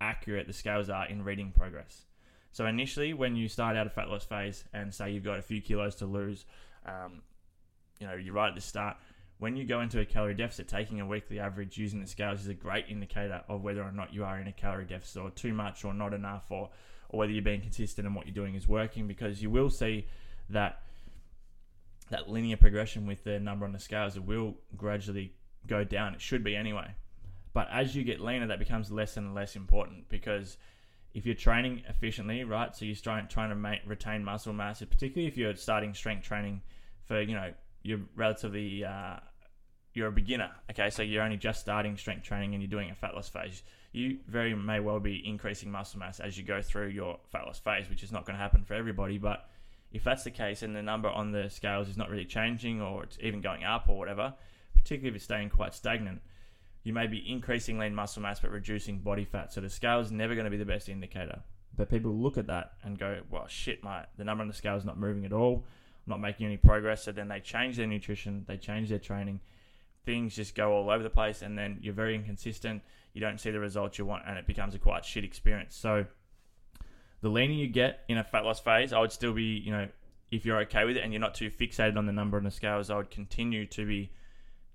accurate 0.00 0.46
the 0.46 0.52
scales 0.52 0.88
are 0.88 1.06
in 1.08 1.24
reading 1.24 1.52
progress. 1.54 2.04
So 2.52 2.66
initially, 2.66 3.14
when 3.14 3.34
you 3.34 3.48
start 3.48 3.76
out 3.76 3.86
a 3.86 3.90
fat 3.90 4.08
loss 4.08 4.24
phase 4.24 4.64
and 4.72 4.94
say 4.94 5.10
you've 5.10 5.24
got 5.24 5.38
a 5.38 5.42
few 5.42 5.60
kilos 5.60 5.96
to 5.96 6.06
lose, 6.06 6.44
um, 6.86 7.22
you 7.98 8.06
know, 8.06 8.14
you're 8.14 8.34
right 8.34 8.48
at 8.48 8.54
the 8.54 8.60
start. 8.60 8.96
When 9.42 9.56
you 9.56 9.64
go 9.64 9.80
into 9.80 9.98
a 9.98 10.04
calorie 10.04 10.34
deficit, 10.34 10.68
taking 10.68 11.00
a 11.00 11.04
weekly 11.04 11.40
average 11.40 11.76
using 11.76 12.00
the 12.00 12.06
scales 12.06 12.42
is 12.42 12.46
a 12.46 12.54
great 12.54 12.84
indicator 12.88 13.42
of 13.48 13.64
whether 13.64 13.82
or 13.82 13.90
not 13.90 14.14
you 14.14 14.22
are 14.22 14.38
in 14.38 14.46
a 14.46 14.52
calorie 14.52 14.84
deficit 14.84 15.20
or 15.20 15.30
too 15.30 15.52
much 15.52 15.84
or 15.84 15.92
not 15.92 16.14
enough 16.14 16.44
or, 16.52 16.70
or 17.08 17.18
whether 17.18 17.32
you're 17.32 17.42
being 17.42 17.60
consistent 17.60 18.06
and 18.06 18.14
what 18.14 18.24
you're 18.24 18.36
doing 18.36 18.54
is 18.54 18.68
working 18.68 19.08
because 19.08 19.42
you 19.42 19.50
will 19.50 19.68
see 19.68 20.06
that 20.50 20.82
that 22.10 22.30
linear 22.30 22.56
progression 22.56 23.04
with 23.04 23.24
the 23.24 23.40
number 23.40 23.66
on 23.66 23.72
the 23.72 23.80
scales 23.80 24.16
it 24.16 24.22
will 24.22 24.54
gradually 24.76 25.32
go 25.66 25.82
down. 25.82 26.14
It 26.14 26.20
should 26.20 26.44
be 26.44 26.54
anyway. 26.54 26.94
But 27.52 27.66
as 27.72 27.96
you 27.96 28.04
get 28.04 28.20
leaner, 28.20 28.46
that 28.46 28.60
becomes 28.60 28.92
less 28.92 29.16
and 29.16 29.34
less 29.34 29.56
important 29.56 30.08
because 30.08 30.56
if 31.14 31.26
you're 31.26 31.34
training 31.34 31.82
efficiently, 31.88 32.44
right? 32.44 32.76
So 32.76 32.84
you're 32.84 32.94
trying 32.94 33.26
trying 33.26 33.50
to 33.50 33.56
make, 33.56 33.80
retain 33.86 34.22
muscle 34.22 34.52
mass, 34.52 34.78
particularly 34.88 35.26
if 35.26 35.36
you're 35.36 35.56
starting 35.56 35.94
strength 35.94 36.22
training 36.22 36.62
for 37.06 37.20
you 37.20 37.34
know 37.34 37.52
you're 37.82 38.02
relatively 38.14 38.84
uh, 38.84 39.16
you're 39.94 40.08
a 40.08 40.12
beginner. 40.12 40.50
Okay, 40.70 40.90
so 40.90 41.02
you're 41.02 41.22
only 41.22 41.36
just 41.36 41.60
starting 41.60 41.96
strength 41.96 42.24
training 42.24 42.54
and 42.54 42.62
you're 42.62 42.70
doing 42.70 42.90
a 42.90 42.94
fat 42.94 43.14
loss 43.14 43.28
phase. 43.28 43.62
You 43.92 44.18
very 44.26 44.54
may 44.54 44.80
well 44.80 45.00
be 45.00 45.26
increasing 45.26 45.70
muscle 45.70 45.98
mass 45.98 46.18
as 46.18 46.38
you 46.38 46.44
go 46.44 46.62
through 46.62 46.88
your 46.88 47.18
fat 47.30 47.46
loss 47.46 47.58
phase, 47.58 47.90
which 47.90 48.02
is 48.02 48.10
not 48.10 48.24
going 48.24 48.36
to 48.36 48.42
happen 48.42 48.64
for 48.64 48.74
everybody. 48.74 49.18
But 49.18 49.48
if 49.92 50.04
that's 50.04 50.24
the 50.24 50.30
case 50.30 50.62
and 50.62 50.74
the 50.74 50.82
number 50.82 51.08
on 51.08 51.32
the 51.32 51.50
scales 51.50 51.88
is 51.88 51.98
not 51.98 52.08
really 52.08 52.24
changing 52.24 52.80
or 52.80 53.04
it's 53.04 53.18
even 53.20 53.42
going 53.42 53.64
up 53.64 53.88
or 53.88 53.98
whatever, 53.98 54.32
particularly 54.74 55.10
if 55.10 55.16
it's 55.16 55.24
staying 55.24 55.50
quite 55.50 55.74
stagnant, 55.74 56.22
you 56.84 56.92
may 56.92 57.06
be 57.06 57.30
increasing 57.30 57.78
lean 57.78 57.94
muscle 57.94 58.22
mass 58.22 58.40
but 58.40 58.50
reducing 58.50 58.98
body 58.98 59.24
fat. 59.24 59.52
So 59.52 59.60
the 59.60 59.68
scale 59.68 60.00
is 60.00 60.10
never 60.10 60.34
going 60.34 60.46
to 60.46 60.50
be 60.50 60.56
the 60.56 60.64
best 60.64 60.88
indicator. 60.88 61.40
But 61.76 61.90
people 61.90 62.12
look 62.12 62.38
at 62.38 62.46
that 62.48 62.72
and 62.82 62.98
go, 62.98 63.20
well, 63.30 63.46
shit, 63.46 63.84
my 63.84 64.04
the 64.16 64.24
number 64.24 64.42
on 64.42 64.48
the 64.48 64.54
scale 64.54 64.76
is 64.76 64.84
not 64.84 64.98
moving 64.98 65.24
at 65.24 65.32
all. 65.32 65.64
I'm 66.06 66.10
not 66.10 66.20
making 66.20 66.46
any 66.46 66.56
progress. 66.56 67.04
So 67.04 67.12
then 67.12 67.28
they 67.28 67.40
change 67.40 67.76
their 67.76 67.86
nutrition, 67.86 68.44
they 68.48 68.56
change 68.56 68.88
their 68.88 68.98
training. 68.98 69.40
Things 70.04 70.34
just 70.34 70.54
go 70.54 70.72
all 70.72 70.90
over 70.90 71.02
the 71.02 71.10
place, 71.10 71.42
and 71.42 71.56
then 71.56 71.78
you're 71.80 71.94
very 71.94 72.14
inconsistent. 72.14 72.82
You 73.12 73.20
don't 73.20 73.38
see 73.38 73.50
the 73.50 73.60
results 73.60 73.98
you 73.98 74.06
want, 74.06 74.24
and 74.26 74.38
it 74.38 74.46
becomes 74.46 74.74
a 74.74 74.78
quite 74.78 75.04
shit 75.04 75.24
experience. 75.24 75.76
So 75.76 76.06
the 77.20 77.28
leaner 77.28 77.54
you 77.54 77.68
get 77.68 78.00
in 78.08 78.18
a 78.18 78.24
fat 78.24 78.44
loss 78.44 78.60
phase, 78.60 78.92
I 78.92 79.00
would 79.00 79.12
still 79.12 79.32
be, 79.32 79.44
you 79.64 79.70
know, 79.70 79.88
if 80.30 80.44
you're 80.46 80.58
okay 80.62 80.84
with 80.84 80.96
it 80.96 81.04
and 81.04 81.12
you're 81.12 81.20
not 81.20 81.34
too 81.34 81.50
fixated 81.50 81.96
on 81.96 82.06
the 82.06 82.12
number 82.12 82.36
on 82.36 82.44
the 82.44 82.50
scales, 82.50 82.90
I 82.90 82.96
would 82.96 83.10
continue 83.10 83.66
to 83.66 83.86
be 83.86 84.10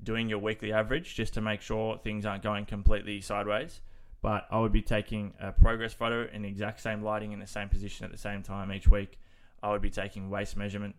doing 0.02 0.30
your 0.30 0.38
weekly 0.40 0.72
average 0.72 1.16
just 1.16 1.34
to 1.34 1.42
make 1.42 1.62
sure 1.62 1.98
things 1.98 2.26
aren't 2.26 2.44
going 2.44 2.66
completely 2.66 3.20
sideways. 3.22 3.82
But 4.22 4.48
I 4.52 4.60
would 4.60 4.72
be 4.72 4.82
taking 4.82 5.34
a 5.40 5.52
progress 5.52 5.94
photo 5.94 6.28
in 6.32 6.44
the 6.44 6.48
exact 6.48 6.80
same 6.80 7.02
lighting 7.02 7.32
in 7.32 7.40
the 7.40 7.48
same 7.48 7.70
position 7.70 8.06
at 8.06 8.12
the 8.12 8.18
same 8.18 8.44
time 8.44 8.72
each 8.72 8.88
week. 8.88 9.20
I 9.62 9.72
would 9.72 9.82
be 9.82 9.90
taking 9.90 10.30
waist 10.30 10.56
measurement. 10.56 10.96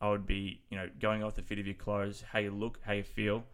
I 0.00 0.08
would 0.10 0.26
be, 0.26 0.62
you 0.70 0.76
know, 0.76 0.88
going 1.00 1.22
off 1.22 1.34
the 1.34 1.42
fit 1.42 1.58
of 1.58 1.66
your 1.66 1.74
clothes, 1.74 2.24
how 2.32 2.38
you 2.38 2.50
look, 2.50 2.78
how 2.82 2.92
you 2.92 3.02
feel. 3.02 3.44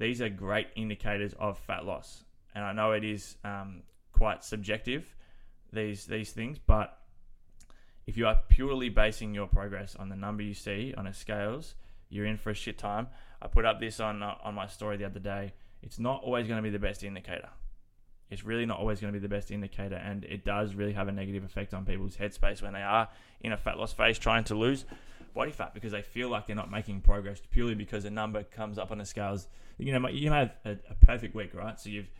These 0.00 0.22
are 0.22 0.30
great 0.30 0.68
indicators 0.76 1.34
of 1.38 1.58
fat 1.58 1.84
loss, 1.84 2.24
and 2.54 2.64
I 2.64 2.72
know 2.72 2.92
it 2.92 3.04
is 3.04 3.36
um, 3.44 3.82
quite 4.12 4.42
subjective 4.42 5.04
these 5.74 6.06
these 6.06 6.32
things, 6.32 6.58
but 6.58 6.98
if 8.06 8.16
you 8.16 8.26
are 8.26 8.38
purely 8.48 8.88
basing 8.88 9.34
your 9.34 9.46
progress 9.46 9.94
on 9.96 10.08
the 10.08 10.16
number 10.16 10.42
you 10.42 10.54
see 10.54 10.94
on 10.96 11.06
a 11.06 11.12
scales, 11.12 11.74
you're 12.08 12.24
in 12.24 12.38
for 12.38 12.48
a 12.48 12.54
shit 12.54 12.78
time. 12.78 13.08
I 13.42 13.48
put 13.48 13.66
up 13.66 13.78
this 13.78 14.00
on 14.00 14.22
uh, 14.22 14.36
on 14.42 14.54
my 14.54 14.66
story 14.66 14.96
the 14.96 15.04
other 15.04 15.20
day. 15.20 15.52
It's 15.82 15.98
not 15.98 16.22
always 16.22 16.46
going 16.46 16.56
to 16.56 16.62
be 16.62 16.70
the 16.70 16.78
best 16.78 17.04
indicator. 17.04 17.50
It's 18.30 18.44
really 18.44 18.64
not 18.64 18.78
always 18.78 19.00
going 19.00 19.12
to 19.12 19.18
be 19.18 19.22
the 19.22 19.28
best 19.28 19.50
indicator, 19.50 19.96
and 19.96 20.24
it 20.24 20.44
does 20.44 20.74
really 20.74 20.92
have 20.92 21.08
a 21.08 21.12
negative 21.12 21.44
effect 21.44 21.74
on 21.74 21.84
people's 21.84 22.16
headspace 22.16 22.62
when 22.62 22.72
they 22.72 22.82
are 22.82 23.08
in 23.40 23.52
a 23.52 23.56
fat 23.56 23.76
loss 23.76 23.92
phase 23.92 24.18
trying 24.18 24.44
to 24.44 24.54
lose 24.54 24.84
body 25.34 25.52
fat 25.52 25.74
because 25.74 25.92
they 25.92 26.02
feel 26.02 26.28
like 26.28 26.46
they're 26.46 26.56
not 26.56 26.70
making 26.70 27.00
progress 27.00 27.40
purely 27.50 27.74
because 27.74 28.04
a 28.04 28.10
number 28.10 28.42
comes 28.42 28.78
up 28.78 28.90
on 28.90 28.98
the 28.98 29.04
scales. 29.04 29.48
You 29.78 29.98
know, 29.98 30.08
you 30.08 30.30
have 30.30 30.52
a, 30.64 30.72
a 30.72 30.94
perfect 31.06 31.34
week, 31.34 31.54
right? 31.54 31.78
So 31.78 31.88
you've 31.88 32.10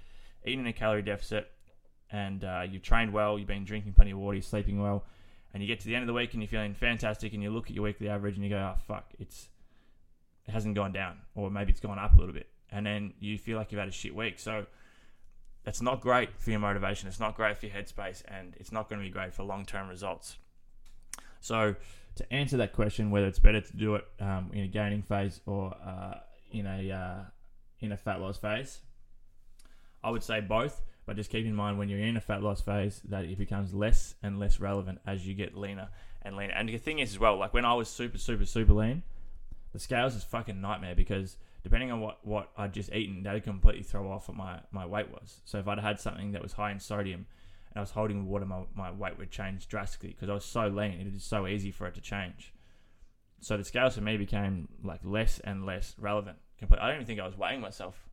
eaten 0.44 0.66
a 0.66 0.72
calorie 0.72 1.02
deficit, 1.02 1.50
and 2.10 2.42
uh, 2.44 2.62
you've 2.68 2.82
trained 2.82 3.12
well, 3.12 3.38
you've 3.38 3.48
been 3.48 3.64
drinking 3.64 3.92
plenty 3.92 4.10
of 4.10 4.18
water, 4.18 4.34
you're 4.34 4.42
sleeping 4.42 4.80
well, 4.80 5.04
and 5.52 5.62
you 5.62 5.66
get 5.66 5.80
to 5.80 5.86
the 5.86 5.94
end 5.94 6.02
of 6.02 6.06
the 6.08 6.12
week 6.12 6.32
and 6.32 6.42
you're 6.42 6.48
feeling 6.48 6.74
fantastic, 6.74 7.32
and 7.34 7.42
you 7.42 7.50
look 7.50 7.66
at 7.66 7.74
your 7.74 7.84
weekly 7.84 8.08
average 8.08 8.34
and 8.34 8.44
you 8.44 8.50
go, 8.50 8.56
oh 8.56 8.80
fuck, 8.86 9.12
it's 9.18 9.48
it 10.46 10.52
hasn't 10.52 10.74
gone 10.74 10.92
down, 10.92 11.18
or 11.34 11.50
maybe 11.50 11.70
it's 11.70 11.80
gone 11.80 11.98
up 11.98 12.16
a 12.16 12.18
little 12.18 12.34
bit, 12.34 12.48
and 12.70 12.84
then 12.84 13.12
you 13.20 13.38
feel 13.38 13.58
like 13.58 13.70
you've 13.70 13.78
had 13.78 13.88
a 13.88 13.92
shit 13.92 14.14
week. 14.14 14.38
So 14.38 14.66
that's 15.64 15.82
not 15.82 16.00
great 16.00 16.30
for 16.38 16.50
your 16.50 16.60
motivation. 16.60 17.08
It's 17.08 17.20
not 17.20 17.36
great 17.36 17.56
for 17.56 17.66
your 17.66 17.74
headspace, 17.74 18.22
and 18.28 18.54
it's 18.58 18.72
not 18.72 18.88
going 18.88 19.00
to 19.00 19.06
be 19.06 19.10
great 19.10 19.34
for 19.34 19.42
long 19.42 19.64
term 19.64 19.88
results. 19.88 20.36
So 21.40 21.76
to 22.16 22.32
answer 22.32 22.56
that 22.58 22.72
question, 22.72 23.10
whether 23.10 23.26
it's 23.26 23.38
better 23.38 23.60
to 23.60 23.76
do 23.76 23.94
it 23.96 24.04
um, 24.20 24.50
in 24.52 24.64
a 24.64 24.68
gaining 24.68 25.02
phase 25.02 25.40
or 25.46 25.74
uh, 25.84 26.18
in 26.52 26.66
a 26.66 26.90
uh, 26.90 27.22
in 27.80 27.92
a 27.92 27.96
fat 27.96 28.20
loss 28.20 28.38
phase, 28.38 28.80
I 30.02 30.10
would 30.10 30.22
say 30.22 30.40
both. 30.40 30.82
But 31.06 31.16
just 31.16 31.30
keep 31.30 31.44
in 31.44 31.54
mind 31.54 31.78
when 31.78 31.88
you're 31.88 31.98
in 31.98 32.16
a 32.16 32.20
fat 32.20 32.42
loss 32.42 32.60
phase 32.60 33.00
that 33.08 33.24
it 33.24 33.36
becomes 33.36 33.74
less 33.74 34.14
and 34.22 34.38
less 34.38 34.60
relevant 34.60 35.00
as 35.06 35.26
you 35.26 35.34
get 35.34 35.56
leaner 35.56 35.88
and 36.22 36.36
leaner. 36.36 36.52
And 36.52 36.68
the 36.68 36.78
thing 36.78 37.00
is 37.00 37.10
as 37.10 37.18
well, 37.18 37.36
like 37.36 37.52
when 37.52 37.64
I 37.64 37.74
was 37.74 37.88
super, 37.88 38.18
super, 38.18 38.44
super 38.44 38.74
lean, 38.74 39.02
the 39.72 39.80
scales 39.80 40.14
is 40.14 40.22
fucking 40.22 40.60
nightmare 40.60 40.94
because 40.94 41.36
depending 41.62 41.90
on 41.90 42.00
what, 42.00 42.24
what 42.24 42.50
I'd 42.56 42.72
just 42.72 42.92
eaten, 42.92 43.22
that 43.24 43.34
would 43.34 43.44
completely 43.44 43.82
throw 43.82 44.10
off 44.10 44.28
what 44.28 44.36
my, 44.36 44.60
my 44.70 44.86
weight 44.86 45.10
was. 45.10 45.40
So 45.44 45.58
if 45.58 45.68
I'd 45.68 45.78
had 45.78 46.00
something 46.00 46.32
that 46.32 46.42
was 46.42 46.52
high 46.52 46.72
in 46.72 46.80
sodium 46.80 47.26
and 47.70 47.76
I 47.76 47.80
was 47.80 47.90
holding 47.90 48.26
water, 48.26 48.46
my, 48.46 48.62
my 48.74 48.90
weight 48.90 49.18
would 49.18 49.30
change 49.30 49.68
drastically 49.68 50.10
because 50.10 50.28
I 50.28 50.34
was 50.34 50.44
so 50.44 50.68
lean. 50.68 51.00
It 51.00 51.12
was 51.12 51.24
so 51.24 51.46
easy 51.46 51.70
for 51.70 51.86
it 51.86 51.94
to 51.94 52.00
change. 52.00 52.52
So 53.40 53.56
the 53.56 53.64
scales 53.64 53.94
for 53.94 54.02
me 54.02 54.16
became 54.16 54.68
like 54.82 55.00
less 55.02 55.38
and 55.40 55.64
less 55.64 55.94
relevant. 55.98 56.38
I 56.62 56.86
don't 56.86 56.94
even 56.96 57.06
think 57.06 57.20
I 57.20 57.26
was 57.26 57.38
weighing 57.38 57.60
myself 57.60 58.10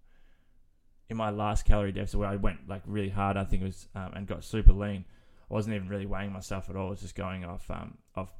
in 1.10 1.18
my 1.18 1.30
last 1.30 1.66
calorie 1.66 1.92
deficit 1.92 2.20
where 2.20 2.30
I 2.30 2.36
went 2.36 2.68
like 2.68 2.82
really 2.86 3.10
hard, 3.10 3.38
I 3.38 3.44
think 3.44 3.62
it 3.62 3.66
was, 3.66 3.88
um, 3.96 4.12
and 4.14 4.28
got 4.28 4.44
super 4.44 4.74
lean. 4.74 5.06
I 5.50 5.54
wasn't 5.54 5.76
even 5.76 5.88
really 5.88 6.06
weighing 6.06 6.32
myself 6.32 6.70
at 6.70 6.76
all. 6.76 6.88
I 6.88 6.90
was 6.92 7.02
just 7.02 7.16
going 7.16 7.46
off 7.46 7.70
um, 7.72 7.98
off 8.16 8.32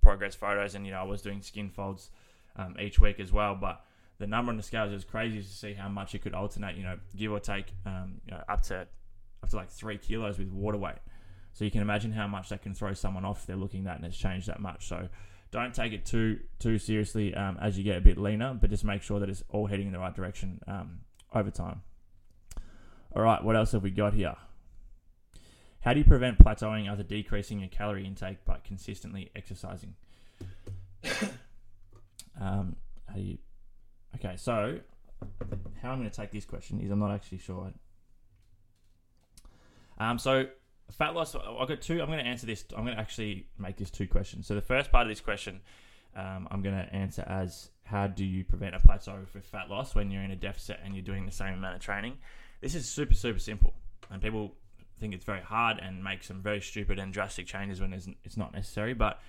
progress 0.00 0.34
photos, 0.34 0.74
and 0.74 0.86
you 0.86 0.92
know 0.92 1.00
I 1.00 1.04
was 1.04 1.22
doing 1.22 1.42
skin 1.42 1.68
folds 1.68 2.10
um, 2.56 2.76
each 2.80 3.00
week 3.00 3.18
as 3.18 3.32
well. 3.32 3.56
But 3.56 3.84
the 4.22 4.28
number 4.28 4.50
on 4.50 4.56
the 4.56 4.62
scales 4.62 4.92
is 4.92 5.04
crazy 5.04 5.42
to 5.42 5.48
see 5.48 5.74
how 5.74 5.88
much 5.88 6.14
it 6.14 6.22
could 6.22 6.32
alternate. 6.32 6.76
You 6.76 6.84
know, 6.84 6.96
give 7.16 7.32
or 7.32 7.40
take, 7.40 7.66
um, 7.84 8.20
you 8.24 8.30
know, 8.30 8.40
up 8.48 8.62
to 8.62 8.86
up 9.42 9.50
to 9.50 9.56
like 9.56 9.68
three 9.68 9.98
kilos 9.98 10.38
with 10.38 10.48
water 10.48 10.78
weight. 10.78 10.98
So 11.52 11.64
you 11.64 11.72
can 11.72 11.82
imagine 11.82 12.12
how 12.12 12.28
much 12.28 12.48
that 12.50 12.62
can 12.62 12.72
throw 12.72 12.94
someone 12.94 13.24
off 13.24 13.40
if 13.40 13.46
they're 13.46 13.56
looking 13.56 13.80
at 13.80 13.84
that 13.86 13.96
and 13.96 14.04
it's 14.04 14.16
changed 14.16 14.46
that 14.46 14.60
much. 14.60 14.86
So 14.86 15.08
don't 15.50 15.74
take 15.74 15.92
it 15.92 16.06
too 16.06 16.38
too 16.60 16.78
seriously 16.78 17.34
um, 17.34 17.58
as 17.60 17.76
you 17.76 17.82
get 17.82 17.98
a 17.98 18.00
bit 18.00 18.16
leaner, 18.16 18.54
but 18.54 18.70
just 18.70 18.84
make 18.84 19.02
sure 19.02 19.18
that 19.18 19.28
it's 19.28 19.42
all 19.48 19.66
heading 19.66 19.88
in 19.88 19.92
the 19.92 19.98
right 19.98 20.14
direction 20.14 20.60
um, 20.68 21.00
over 21.34 21.50
time. 21.50 21.82
All 23.16 23.22
right, 23.22 23.42
what 23.42 23.56
else 23.56 23.72
have 23.72 23.82
we 23.82 23.90
got 23.90 24.14
here? 24.14 24.36
How 25.80 25.94
do 25.94 25.98
you 25.98 26.04
prevent 26.04 26.38
plateauing 26.38 26.88
after 26.88 27.02
decreasing 27.02 27.58
your 27.58 27.68
calorie 27.70 28.06
intake 28.06 28.44
by 28.44 28.58
consistently 28.64 29.32
exercising? 29.34 29.94
um, 32.40 32.76
how 33.08 33.16
do 33.16 33.20
you? 33.20 33.38
Okay, 34.16 34.36
so 34.36 34.78
how 35.80 35.90
I'm 35.90 35.98
going 35.98 36.10
to 36.10 36.16
take 36.16 36.30
this 36.30 36.44
question 36.44 36.80
is 36.80 36.90
I'm 36.90 36.98
not 36.98 37.10
actually 37.12 37.38
sure. 37.38 37.72
Um, 39.98 40.18
so 40.18 40.46
fat 40.90 41.14
loss. 41.14 41.34
I've 41.34 41.68
got 41.68 41.80
two. 41.80 42.00
I'm 42.00 42.06
going 42.06 42.18
to 42.18 42.26
answer 42.26 42.46
this. 42.46 42.64
I'm 42.76 42.84
going 42.84 42.96
to 42.96 43.00
actually 43.00 43.46
make 43.58 43.76
this 43.76 43.90
two 43.90 44.06
questions. 44.06 44.46
So 44.46 44.54
the 44.54 44.60
first 44.60 44.92
part 44.92 45.06
of 45.06 45.08
this 45.08 45.20
question, 45.20 45.60
um, 46.16 46.48
I'm 46.50 46.62
going 46.62 46.74
to 46.74 46.94
answer 46.94 47.22
as 47.26 47.70
how 47.84 48.06
do 48.06 48.24
you 48.24 48.44
prevent 48.44 48.74
a 48.74 48.80
plateau 48.80 49.18
for 49.30 49.40
fat 49.40 49.68
loss 49.68 49.94
when 49.94 50.10
you're 50.10 50.22
in 50.22 50.30
a 50.30 50.36
deficit 50.36 50.80
and 50.84 50.94
you're 50.94 51.04
doing 51.04 51.26
the 51.26 51.32
same 51.32 51.54
amount 51.54 51.76
of 51.76 51.80
training? 51.80 52.18
This 52.60 52.74
is 52.74 52.88
super, 52.88 53.14
super 53.14 53.38
simple. 53.38 53.74
And 54.10 54.20
people 54.20 54.54
think 55.00 55.14
it's 55.14 55.24
very 55.24 55.40
hard 55.40 55.78
and 55.82 56.02
make 56.02 56.22
some 56.22 56.42
very 56.42 56.60
stupid 56.60 56.98
and 56.98 57.12
drastic 57.12 57.46
changes 57.46 57.80
when 57.80 57.92
it's 57.92 58.36
not 58.36 58.52
necessary. 58.52 58.94
But 58.94 59.20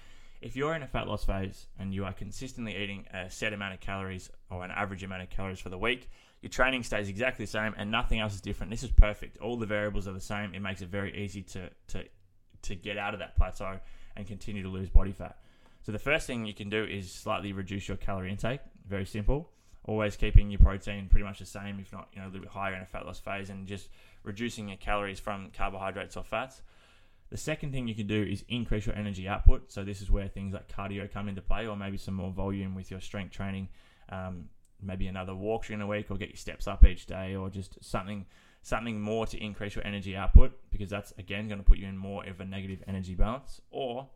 if 0.44 0.56
you're 0.56 0.76
in 0.76 0.84
a 0.84 0.88
fat 0.88 1.08
loss 1.08 1.24
phase 1.24 1.68
and 1.80 1.94
you 1.94 2.06
are 2.06 2.14
consistently 2.14 2.76
eating 2.76 3.06
a 3.14 3.30
set 3.30 3.54
amount 3.54 3.74
of 3.74 3.80
calories 3.80 4.30
or 4.52 4.64
an 4.64 4.72
average 4.72 5.04
amount 5.04 5.24
of 5.24 5.30
calories 5.30 5.60
for 5.60 5.70
the 5.70 5.78
week, 5.78 6.10
your 6.42 6.50
training 6.50 6.84
stays 6.84 7.08
exactly 7.08 7.46
the 7.46 7.52
same 7.52 7.74
and 7.78 7.90
nothing 7.90 8.20
else 8.20 8.34
is 8.34 8.42
different. 8.42 8.70
This 8.70 8.84
is 8.84 8.92
perfect. 8.92 9.38
All 9.38 9.56
the 9.56 9.66
variables 9.66 10.08
are 10.08 10.12
the 10.12 10.20
same. 10.20 10.54
It 10.54 10.60
makes 10.60 10.82
it 10.82 10.90
very 10.90 11.16
easy 11.18 11.42
to, 11.44 11.70
to, 11.88 12.04
to 12.64 12.76
get 12.76 12.98
out 12.98 13.14
of 13.14 13.22
that 13.22 13.36
plateau 13.38 13.80
and 14.16 14.28
continue 14.28 14.64
to 14.64 14.70
lose 14.70 14.90
body 14.90 15.14
fat. 15.14 15.38
So 15.84 15.92
the 15.92 16.00
first 16.00 16.28
thing 16.28 16.46
you 16.46 16.54
can 16.54 16.70
do 16.70 16.84
is 16.84 17.12
slightly 17.12 17.54
reduce 17.54 17.88
your 17.88 17.98
calorie 17.98 18.30
intake. 18.30 18.60
Very 18.88 19.06
simple 19.06 19.50
always 19.86 20.16
keeping 20.16 20.50
your 20.50 20.60
protein 20.60 21.08
pretty 21.10 21.26
much 21.26 21.40
the 21.40 21.46
same, 21.46 21.80
if 21.80 21.92
not 21.92 22.08
you 22.14 22.22
know 22.22 22.28
a 22.28 22.30
little 22.30 22.42
bit 22.42 22.50
higher 22.50 22.74
in 22.74 22.82
a 22.82 22.86
fat 22.86 23.06
loss 23.06 23.20
phase, 23.20 23.50
and 23.50 23.68
just 23.68 23.90
reducing 24.24 24.70
your 24.70 24.78
calories 24.78 25.20
from 25.20 25.50
carbohydrates 25.56 26.16
or 26.18 26.24
fats. 26.24 26.62
The 27.34 27.40
second 27.40 27.72
thing 27.72 27.88
you 27.88 27.96
can 27.96 28.06
do 28.06 28.22
is 28.22 28.46
increase 28.48 28.86
your 28.86 28.96
energy 28.96 29.28
output. 29.28 29.72
So 29.72 29.84
this 29.84 30.04
is 30.04 30.12
where 30.12 30.28
things 30.28 30.54
like 30.54 30.72
cardio 30.72 31.12
come 31.12 31.28
into 31.28 31.42
play, 31.42 31.66
or 31.66 31.76
maybe 31.76 31.98
some 31.98 32.14
more 32.14 32.30
volume 32.30 32.76
with 32.76 32.92
your 32.92 33.02
strength 33.02 33.32
training. 33.32 33.70
Um, 34.10 34.50
maybe 34.80 35.08
another 35.08 35.34
walk 35.34 35.66
during 35.66 35.82
a 35.82 35.88
week, 35.88 36.12
or 36.12 36.18
get 36.18 36.30
your 36.30 36.38
steps 36.38 36.68
up 36.68 36.86
each 36.86 37.08
day, 37.08 37.36
or 37.36 37.50
just 37.50 37.84
something 37.84 38.28
something 38.62 39.02
more 39.02 39.26
to 39.26 39.44
increase 39.44 39.74
your 39.74 39.84
energy 39.84 40.16
output 40.16 40.52
because 40.70 40.92
that's 40.92 41.12
again 41.18 41.48
going 41.48 41.58
to 41.58 41.66
put 41.66 41.80
you 41.80 41.88
in 41.88 41.98
more 41.98 42.24
of 42.24 42.40
a 42.40 42.46
negative 42.46 42.84
energy 42.88 43.16
balance. 43.16 43.60
Or 43.72 44.10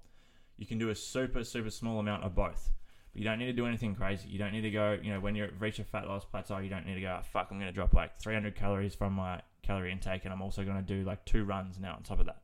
you 0.58 0.68
can 0.68 0.78
do 0.78 0.92
a 0.92 0.96
super 0.96 1.44
super 1.44 1.72
small 1.72 2.00
amount 2.00 2.24
of 2.24 2.36
both. 2.36 2.72
But 3.14 3.20
you 3.20 3.28
don't 3.28 3.40
need 3.40 3.48
to 3.48 3.54
do 3.54 3.66
anything 3.66 3.96
crazy. 3.96 4.30
You 4.30 4.38
don't 4.38 4.52
need 4.52 4.62
to 4.62 4.70
go, 4.70 4.96
you 5.02 5.12
know, 5.12 5.20
when 5.20 5.34
you 5.34 5.50
reach 5.58 5.80
a 5.80 5.84
fat 5.84 6.08
loss 6.08 6.24
plateau, 6.24 6.60
you 6.60 6.70
don't 6.70 6.86
need 6.86 6.94
to 6.94 7.02
go, 7.02 7.18
oh, 7.20 7.24
fuck, 7.34 7.48
I'm 7.50 7.58
going 7.58 7.68
to 7.68 7.74
drop 7.74 7.96
like 7.96 8.20
300 8.20 8.56
calories 8.56 8.94
from 8.94 9.14
my 9.14 9.42
calorie 9.64 9.92
intake 9.92 10.26
and 10.26 10.32
I'm 10.32 10.44
also 10.44 10.64
going 10.64 10.78
to 10.78 10.84
do 10.84 11.04
like 11.04 11.26
two 11.26 11.46
runs 11.46 11.80
now 11.80 11.96
on 11.96 12.04
top 12.04 12.20
of 12.20 12.28
that. 12.28 12.42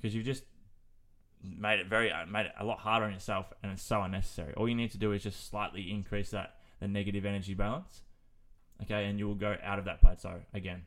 Because 0.00 0.14
you've 0.14 0.24
just 0.24 0.44
made 1.42 1.80
it 1.80 1.86
very, 1.86 2.10
uh, 2.10 2.26
made 2.26 2.46
it 2.46 2.52
a 2.58 2.64
lot 2.64 2.78
harder 2.78 3.06
on 3.06 3.12
yourself 3.12 3.52
and 3.62 3.72
it's 3.72 3.82
so 3.82 4.02
unnecessary. 4.02 4.52
All 4.54 4.68
you 4.68 4.74
need 4.74 4.90
to 4.92 4.98
do 4.98 5.12
is 5.12 5.22
just 5.22 5.48
slightly 5.48 5.90
increase 5.90 6.30
that, 6.30 6.56
the 6.80 6.88
negative 6.88 7.24
energy 7.24 7.54
balance. 7.54 8.02
Okay. 8.82 9.06
And 9.06 9.18
you 9.18 9.26
will 9.26 9.34
go 9.34 9.56
out 9.62 9.78
of 9.78 9.84
that 9.86 10.00
plateau 10.00 10.40
again. 10.54 10.82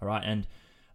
All 0.00 0.08
right. 0.08 0.22
And, 0.24 0.46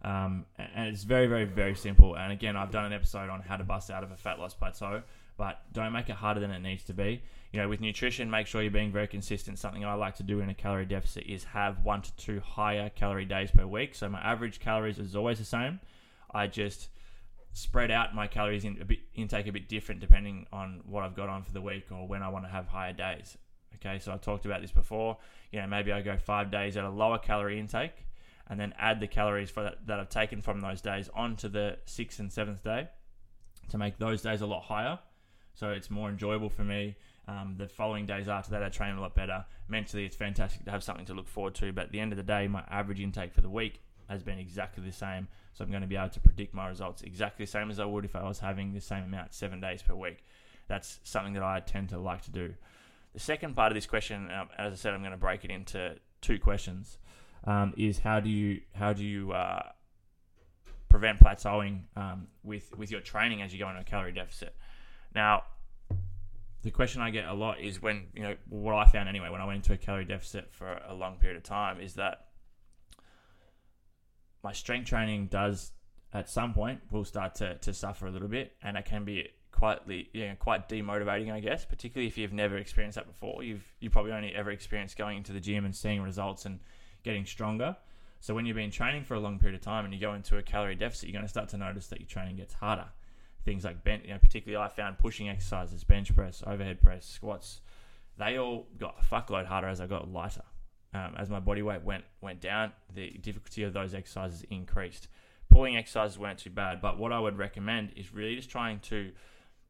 um, 0.02 0.46
and 0.58 0.88
it's 0.88 1.04
very, 1.04 1.26
very, 1.26 1.44
very 1.44 1.74
simple. 1.74 2.16
And 2.16 2.32
again, 2.32 2.56
I've 2.56 2.70
done 2.70 2.84
an 2.84 2.92
episode 2.92 3.30
on 3.30 3.40
how 3.40 3.56
to 3.56 3.64
bust 3.64 3.90
out 3.90 4.02
of 4.02 4.10
a 4.10 4.16
fat 4.16 4.38
loss 4.38 4.54
plateau 4.54 5.02
but 5.36 5.60
don't 5.72 5.92
make 5.92 6.08
it 6.08 6.16
harder 6.16 6.40
than 6.40 6.50
it 6.50 6.60
needs 6.60 6.84
to 6.84 6.92
be. 6.92 7.22
You 7.52 7.60
know, 7.60 7.68
with 7.68 7.80
nutrition, 7.80 8.30
make 8.30 8.46
sure 8.46 8.62
you're 8.62 8.70
being 8.70 8.92
very 8.92 9.06
consistent. 9.06 9.58
Something 9.58 9.84
I 9.84 9.94
like 9.94 10.16
to 10.16 10.22
do 10.22 10.40
in 10.40 10.48
a 10.48 10.54
calorie 10.54 10.86
deficit 10.86 11.24
is 11.26 11.44
have 11.44 11.84
one 11.84 12.02
to 12.02 12.16
two 12.16 12.40
higher 12.40 12.90
calorie 12.90 13.24
days 13.24 13.50
per 13.50 13.66
week. 13.66 13.94
So 13.94 14.08
my 14.08 14.20
average 14.20 14.60
calories 14.60 14.98
is 14.98 15.14
always 15.14 15.38
the 15.38 15.44
same. 15.44 15.80
I 16.32 16.46
just 16.46 16.88
spread 17.56 17.90
out 17.90 18.14
my 18.14 18.26
calories 18.26 18.66
in 18.66 18.76
a 18.82 18.84
bit 18.84 18.98
intake 19.14 19.46
a 19.46 19.52
bit 19.52 19.66
different 19.66 19.98
depending 19.98 20.46
on 20.52 20.82
what 20.84 21.02
I've 21.02 21.16
got 21.16 21.30
on 21.30 21.42
for 21.42 21.52
the 21.52 21.62
week 21.62 21.86
or 21.90 22.06
when 22.06 22.22
I 22.22 22.28
want 22.28 22.44
to 22.44 22.50
have 22.50 22.66
higher 22.66 22.92
days. 22.92 23.38
Okay, 23.76 23.98
so 23.98 24.12
I 24.12 24.18
talked 24.18 24.44
about 24.44 24.60
this 24.60 24.72
before. 24.72 25.16
You 25.52 25.62
know, 25.62 25.66
maybe 25.66 25.90
I 25.90 26.02
go 26.02 26.18
five 26.18 26.50
days 26.50 26.76
at 26.76 26.84
a 26.84 26.90
lower 26.90 27.16
calorie 27.16 27.58
intake 27.58 28.04
and 28.46 28.60
then 28.60 28.74
add 28.78 29.00
the 29.00 29.06
calories 29.06 29.48
for 29.48 29.62
that, 29.62 29.86
that 29.86 29.98
I've 29.98 30.10
taken 30.10 30.42
from 30.42 30.60
those 30.60 30.82
days 30.82 31.08
onto 31.14 31.48
the 31.48 31.78
sixth 31.86 32.20
and 32.20 32.30
seventh 32.30 32.62
day 32.62 32.88
to 33.70 33.78
make 33.78 33.96
those 33.96 34.20
days 34.20 34.42
a 34.42 34.46
lot 34.46 34.64
higher. 34.64 34.98
So 35.54 35.70
it's 35.70 35.90
more 35.90 36.10
enjoyable 36.10 36.50
for 36.50 36.62
me. 36.62 36.96
Um, 37.26 37.54
the 37.56 37.68
following 37.68 38.04
days 38.04 38.28
after 38.28 38.50
that, 38.50 38.62
I 38.62 38.68
train 38.68 38.96
a 38.96 39.00
lot 39.00 39.14
better. 39.14 39.46
Mentally, 39.66 40.04
it's 40.04 40.14
fantastic 40.14 40.66
to 40.66 40.70
have 40.70 40.84
something 40.84 41.06
to 41.06 41.14
look 41.14 41.26
forward 41.26 41.54
to. 41.54 41.72
But 41.72 41.86
at 41.86 41.92
the 41.92 42.00
end 42.00 42.12
of 42.12 42.18
the 42.18 42.22
day, 42.22 42.48
my 42.48 42.64
average 42.68 43.00
intake 43.00 43.32
for 43.32 43.40
the 43.40 43.48
week 43.48 43.80
has 44.10 44.22
been 44.22 44.38
exactly 44.38 44.84
the 44.84 44.92
same. 44.92 45.28
So 45.56 45.64
I'm 45.64 45.70
going 45.70 45.80
to 45.80 45.88
be 45.88 45.96
able 45.96 46.10
to 46.10 46.20
predict 46.20 46.52
my 46.52 46.68
results 46.68 47.00
exactly 47.00 47.46
the 47.46 47.50
same 47.50 47.70
as 47.70 47.80
I 47.80 47.86
would 47.86 48.04
if 48.04 48.14
I 48.14 48.28
was 48.28 48.40
having 48.40 48.74
the 48.74 48.80
same 48.80 49.04
amount 49.04 49.32
seven 49.32 49.58
days 49.58 49.80
per 49.80 49.94
week. 49.94 50.22
That's 50.68 51.00
something 51.02 51.32
that 51.32 51.42
I 51.42 51.60
tend 51.60 51.88
to 51.90 51.98
like 51.98 52.20
to 52.22 52.30
do. 52.30 52.52
The 53.14 53.20
second 53.20 53.56
part 53.56 53.72
of 53.72 53.74
this 53.74 53.86
question, 53.86 54.30
um, 54.30 54.50
as 54.58 54.74
I 54.74 54.76
said, 54.76 54.92
I'm 54.92 55.00
going 55.00 55.12
to 55.12 55.16
break 55.16 55.46
it 55.46 55.50
into 55.50 55.96
two 56.20 56.38
questions. 56.38 56.98
Um, 57.44 57.72
is 57.78 58.00
how 58.00 58.20
do 58.20 58.28
you 58.28 58.60
how 58.74 58.92
do 58.92 59.02
you 59.02 59.32
uh, 59.32 59.62
prevent 60.90 61.20
plateauing 61.20 61.84
um, 61.96 62.26
with 62.44 62.76
with 62.76 62.90
your 62.90 63.00
training 63.00 63.40
as 63.40 63.54
you 63.54 63.58
go 63.58 63.70
into 63.70 63.80
a 63.80 63.84
calorie 63.84 64.12
deficit? 64.12 64.54
Now, 65.14 65.44
the 66.64 66.70
question 66.70 67.00
I 67.00 67.08
get 67.08 67.26
a 67.26 67.32
lot 67.32 67.60
is 67.60 67.80
when 67.80 68.08
you 68.14 68.22
know 68.24 68.36
what 68.50 68.74
I 68.74 68.84
found 68.84 69.08
anyway 69.08 69.30
when 69.30 69.40
I 69.40 69.46
went 69.46 69.56
into 69.56 69.72
a 69.72 69.78
calorie 69.78 70.04
deficit 70.04 70.52
for 70.52 70.82
a 70.86 70.92
long 70.92 71.16
period 71.16 71.38
of 71.38 71.44
time 71.44 71.80
is 71.80 71.94
that 71.94 72.25
my 74.42 74.52
strength 74.52 74.88
training 74.88 75.26
does 75.26 75.72
at 76.12 76.30
some 76.30 76.54
point 76.54 76.80
will 76.90 77.04
start 77.04 77.34
to, 77.36 77.56
to 77.56 77.74
suffer 77.74 78.06
a 78.06 78.10
little 78.10 78.28
bit 78.28 78.52
and 78.62 78.76
it 78.76 78.84
can 78.84 79.04
be 79.04 79.28
quite 79.52 79.78
you 79.86 80.06
know, 80.14 80.34
quite 80.38 80.68
demotivating 80.68 81.32
I 81.32 81.40
guess 81.40 81.64
particularly 81.64 82.06
if 82.06 82.18
you've 82.18 82.32
never 82.32 82.56
experienced 82.56 82.96
that 82.96 83.06
before. 83.06 83.42
You've 83.42 83.64
you 83.80 83.90
probably 83.90 84.12
only 84.12 84.34
ever 84.34 84.50
experienced 84.50 84.96
going 84.96 85.18
into 85.18 85.32
the 85.32 85.40
gym 85.40 85.64
and 85.64 85.74
seeing 85.74 86.02
results 86.02 86.44
and 86.44 86.60
getting 87.02 87.24
stronger. 87.24 87.76
So 88.20 88.34
when 88.34 88.46
you've 88.46 88.56
been 88.56 88.70
training 88.70 89.04
for 89.04 89.14
a 89.14 89.20
long 89.20 89.38
period 89.38 89.56
of 89.56 89.62
time 89.62 89.84
and 89.84 89.92
you 89.92 90.00
go 90.00 90.14
into 90.14 90.36
a 90.38 90.42
calorie 90.42 90.74
deficit 90.74 91.08
you're 91.08 91.14
going 91.14 91.24
to 91.24 91.28
start 91.28 91.48
to 91.50 91.56
notice 91.56 91.88
that 91.88 92.00
your 92.00 92.08
training 92.08 92.36
gets 92.36 92.54
harder. 92.54 92.86
Things 93.44 93.64
like 93.64 93.84
bench, 93.84 94.04
you 94.04 94.12
know, 94.12 94.18
particularly 94.18 94.62
I 94.62 94.68
found 94.68 94.98
pushing 94.98 95.28
exercises, 95.28 95.84
bench 95.84 96.14
press, 96.14 96.42
overhead 96.46 96.80
press, 96.82 97.06
squats, 97.06 97.60
they 98.18 98.38
all 98.38 98.66
got 98.78 98.96
a 99.00 99.04
fuckload 99.04 99.46
harder 99.46 99.68
as 99.68 99.80
I 99.80 99.86
got 99.86 100.10
lighter. 100.10 100.42
Um, 100.94 101.14
as 101.16 101.28
my 101.28 101.40
body 101.40 101.62
weight 101.62 101.82
went 101.82 102.04
went 102.20 102.40
down, 102.40 102.72
the 102.94 103.10
difficulty 103.10 103.62
of 103.64 103.72
those 103.72 103.94
exercises 103.94 104.44
increased. 104.50 105.08
Pulling 105.50 105.76
exercises 105.76 106.18
weren't 106.18 106.38
too 106.38 106.50
bad, 106.50 106.80
but 106.80 106.98
what 106.98 107.12
I 107.12 107.20
would 107.20 107.38
recommend 107.38 107.92
is 107.96 108.12
really 108.12 108.36
just 108.36 108.50
trying 108.50 108.80
to, 108.80 109.12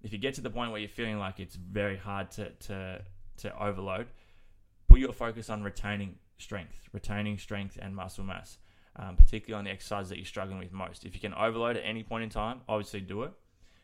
if 0.03 0.13
you 0.13 0.19
get 0.19 0.35
to 0.35 0.41
the 0.41 0.51
point 0.51 0.71
where 0.71 0.81
you're 0.81 0.89
feeling 0.89 1.19
like 1.19 1.41
it's 1.41 1.57
very 1.57 1.97
hard 1.97 2.31
to 2.33 2.51
to 2.51 3.03
to 3.39 3.63
overload, 3.63 4.07
put 4.89 5.01
your 5.01 5.13
focus 5.13 5.51
on 5.51 5.63
retaining 5.63 6.17
strength, 6.39 6.89
retaining 6.93 7.39
strength 7.39 7.79
and 7.81 7.95
muscle 7.95 8.25
mass, 8.25 8.59
um, 8.97 9.17
particularly 9.17 9.59
on 9.59 9.65
the 9.65 9.71
exercises 9.71 10.11
that 10.11 10.17
you're 10.17 10.27
struggling 10.27 10.59
with 10.59 10.73
most. 10.73 11.05
If 11.05 11.15
you 11.15 11.21
can 11.21 11.35
overload 11.35 11.77
at 11.77 11.83
any 11.85 12.03
point 12.03 12.25
in 12.25 12.31
time, 12.31 12.61
obviously 12.69 13.01
do 13.01 13.23
it. 13.25 13.33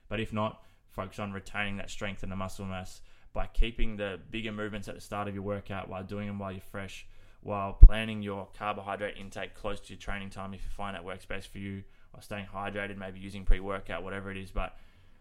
But 0.09 0.21
if 0.21 0.33
not, 0.33 0.63
focus 0.91 1.19
on 1.19 1.33
retaining 1.33 1.79
that 1.79 1.91
strength 1.91 2.23
and 2.23 2.31
the 2.31 2.37
muscle 2.37 2.67
mass 2.67 3.01
by 3.33 3.47
keeping 3.47 3.97
the 3.97 4.21
bigger 4.31 4.53
movements 4.53 4.89
at 4.89 4.95
the 4.95 5.01
start 5.01 5.29
of 5.29 5.35
your 5.35 5.43
workout 5.43 5.89
while 5.89 6.03
doing 6.05 6.27
them 6.27 6.39
while 6.39 6.53
you're 6.53 6.61
fresh, 6.61 7.07
while 7.43 7.75
planning 7.75 8.23
your 8.23 8.49
carbohydrate 8.57 9.17
intake 9.19 9.55
close 9.55 9.81
to 9.81 9.93
your 9.93 9.99
training 9.99 10.31
time 10.31 10.55
if 10.55 10.63
you 10.63 10.71
find 10.71 10.95
that 10.95 11.05
works 11.05 11.25
best 11.25 11.53
for 11.53 11.59
you, 11.59 11.83
or 12.15 12.23
staying 12.23 12.47
hydrated, 12.53 12.97
maybe 12.97 13.21
using 13.21 13.45
pre 13.45 13.61
workout, 13.61 14.03
whatever 14.03 14.31
it 14.31 14.37
is. 14.37 14.51
But 14.51 14.77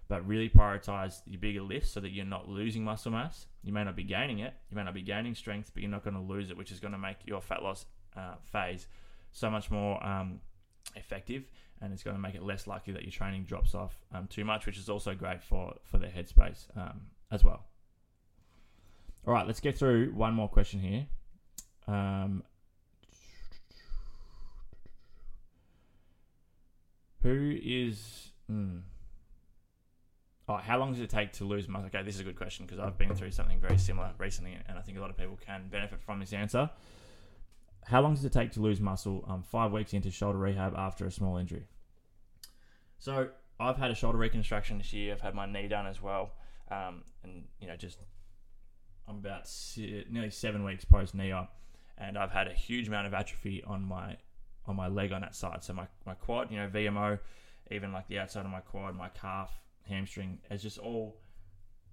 but 0.08 0.28
really 0.28 0.50
prioritize 0.50 1.22
your 1.26 1.40
bigger 1.40 1.62
lifts 1.62 1.92
so 1.92 2.02
that 2.02 2.10
you're 2.10 2.26
not 2.26 2.50
losing 2.50 2.84
muscle 2.84 3.12
mass. 3.12 3.46
You 3.64 3.72
may 3.72 3.84
not 3.84 3.96
be 3.96 4.04
gaining 4.04 4.40
it, 4.40 4.54
you 4.70 4.76
may 4.76 4.84
not 4.84 4.94
be 4.94 5.02
gaining 5.02 5.36
strength, 5.36 5.72
but 5.74 5.84
you're 5.84 5.92
not 5.92 6.04
going 6.04 6.16
to 6.16 6.22
lose 6.22 6.50
it, 6.50 6.58
which 6.58 6.72
is 6.72 6.80
going 6.80 6.92
to 6.92 6.98
make 6.98 7.18
your 7.26 7.42
fat 7.42 7.64
loss 7.64 7.86
uh, 8.18 8.36
phase 8.52 8.88
so 9.32 9.50
much 9.50 9.72
more 9.72 10.06
um, 10.06 10.42
effective 10.96 11.46
and 11.82 11.92
it's 11.92 12.04
going 12.04 12.16
to 12.16 12.22
make 12.22 12.36
it 12.36 12.44
less 12.44 12.68
likely 12.68 12.94
that 12.94 13.04
your 13.04 13.12
training 13.12 13.44
drops 13.44 13.74
off 13.74 13.98
um, 14.14 14.28
too 14.28 14.46
much, 14.46 14.66
which 14.66 14.78
is 14.78 14.88
also 14.88 15.16
great 15.16 15.42
for 15.42 15.74
for 15.84 15.98
their 15.98 16.10
headspace 16.10 16.66
um, 16.78 17.02
as 17.32 17.44
well. 17.44 17.66
All 19.26 19.34
right, 19.34 19.46
let's 19.46 19.60
get 19.60 19.78
through 19.78 20.12
one 20.14 20.34
more 20.34 20.48
question 20.48 20.80
here. 20.80 21.08
Um, 21.92 22.44
who 27.22 27.58
is? 27.62 28.30
Hmm. 28.48 28.78
Oh, 30.48 30.58
how 30.58 30.80
long 30.80 30.94
does 30.94 31.02
it 31.02 31.10
take 31.10 31.34
to 31.34 31.46
lose 31.46 31.68
muscle? 31.68 31.88
Okay, 31.88 32.02
this 32.04 32.16
is 32.16 32.22
a 32.22 32.24
good 32.24 32.38
question 32.38 32.66
because 32.66 32.80
I've 32.80 32.98
been 32.98 33.14
through 33.14 33.32
something 33.32 33.60
very 33.60 33.78
similar 33.78 34.12
recently, 34.18 34.58
and 34.68 34.78
I 34.78 34.82
think 34.82 34.98
a 34.98 35.02
lot 35.02 35.10
of 35.10 35.18
people 35.18 35.38
can 35.46 35.68
benefit 35.70 36.02
from 36.02 36.20
this 36.20 36.34
answer. 36.34 36.70
How 37.86 38.02
long 38.02 38.16
does 38.16 38.24
it 38.24 38.32
take 38.32 38.52
to 38.54 38.62
lose 38.62 38.80
muscle? 38.80 39.26
Um, 39.28 39.44
five 39.44 39.72
weeks 39.72 39.94
into 39.94 40.12
shoulder 40.12 40.38
rehab 40.38 40.74
after 40.78 41.06
a 41.06 41.12
small 41.12 41.38
injury. 41.38 41.68
So 43.00 43.30
I've 43.60 43.78
had 43.78 43.92
a 43.92 43.96
shoulder 43.96 44.18
reconstruction 44.18 44.78
this 44.78 44.94
year. 44.94 45.14
I've 45.14 45.22
had 45.22 45.36
my 45.36 45.46
knee 45.46 45.68
done 45.68 45.88
as 45.88 46.02
well, 46.02 46.32
um, 46.70 47.04
and 47.24 47.46
you 47.60 47.68
know, 47.68 47.76
just 47.76 47.98
I'm 49.08 49.18
about 49.18 49.50
nearly 50.10 50.30
seven 50.30 50.64
weeks 50.64 50.86
post 50.86 51.16
knee 51.16 51.32
op, 51.32 51.54
and 52.02 52.18
I've 52.18 52.32
had 52.32 52.48
a 52.48 52.54
huge 52.54 52.88
amount 52.88 53.08
of 53.08 53.14
atrophy 53.14 53.64
on 53.66 53.84
my 53.86 54.18
on 54.66 54.76
my 54.76 54.88
leg 54.88 55.12
on 55.12 55.22
that 55.22 55.36
side. 55.36 55.64
So 55.64 55.74
my, 55.74 55.88
my 56.06 56.14
quad, 56.14 56.52
you 56.52 56.58
know, 56.58 56.68
VMO, 56.68 57.20
even 57.72 57.92
like 57.92 58.08
the 58.08 58.20
outside 58.20 58.46
of 58.46 58.52
my 58.52 58.60
quad, 58.60 58.96
my 58.96 59.10
calf, 59.10 59.52
hamstring, 59.90 60.38
has 60.50 60.62
just 60.62 60.78
all 60.78 61.18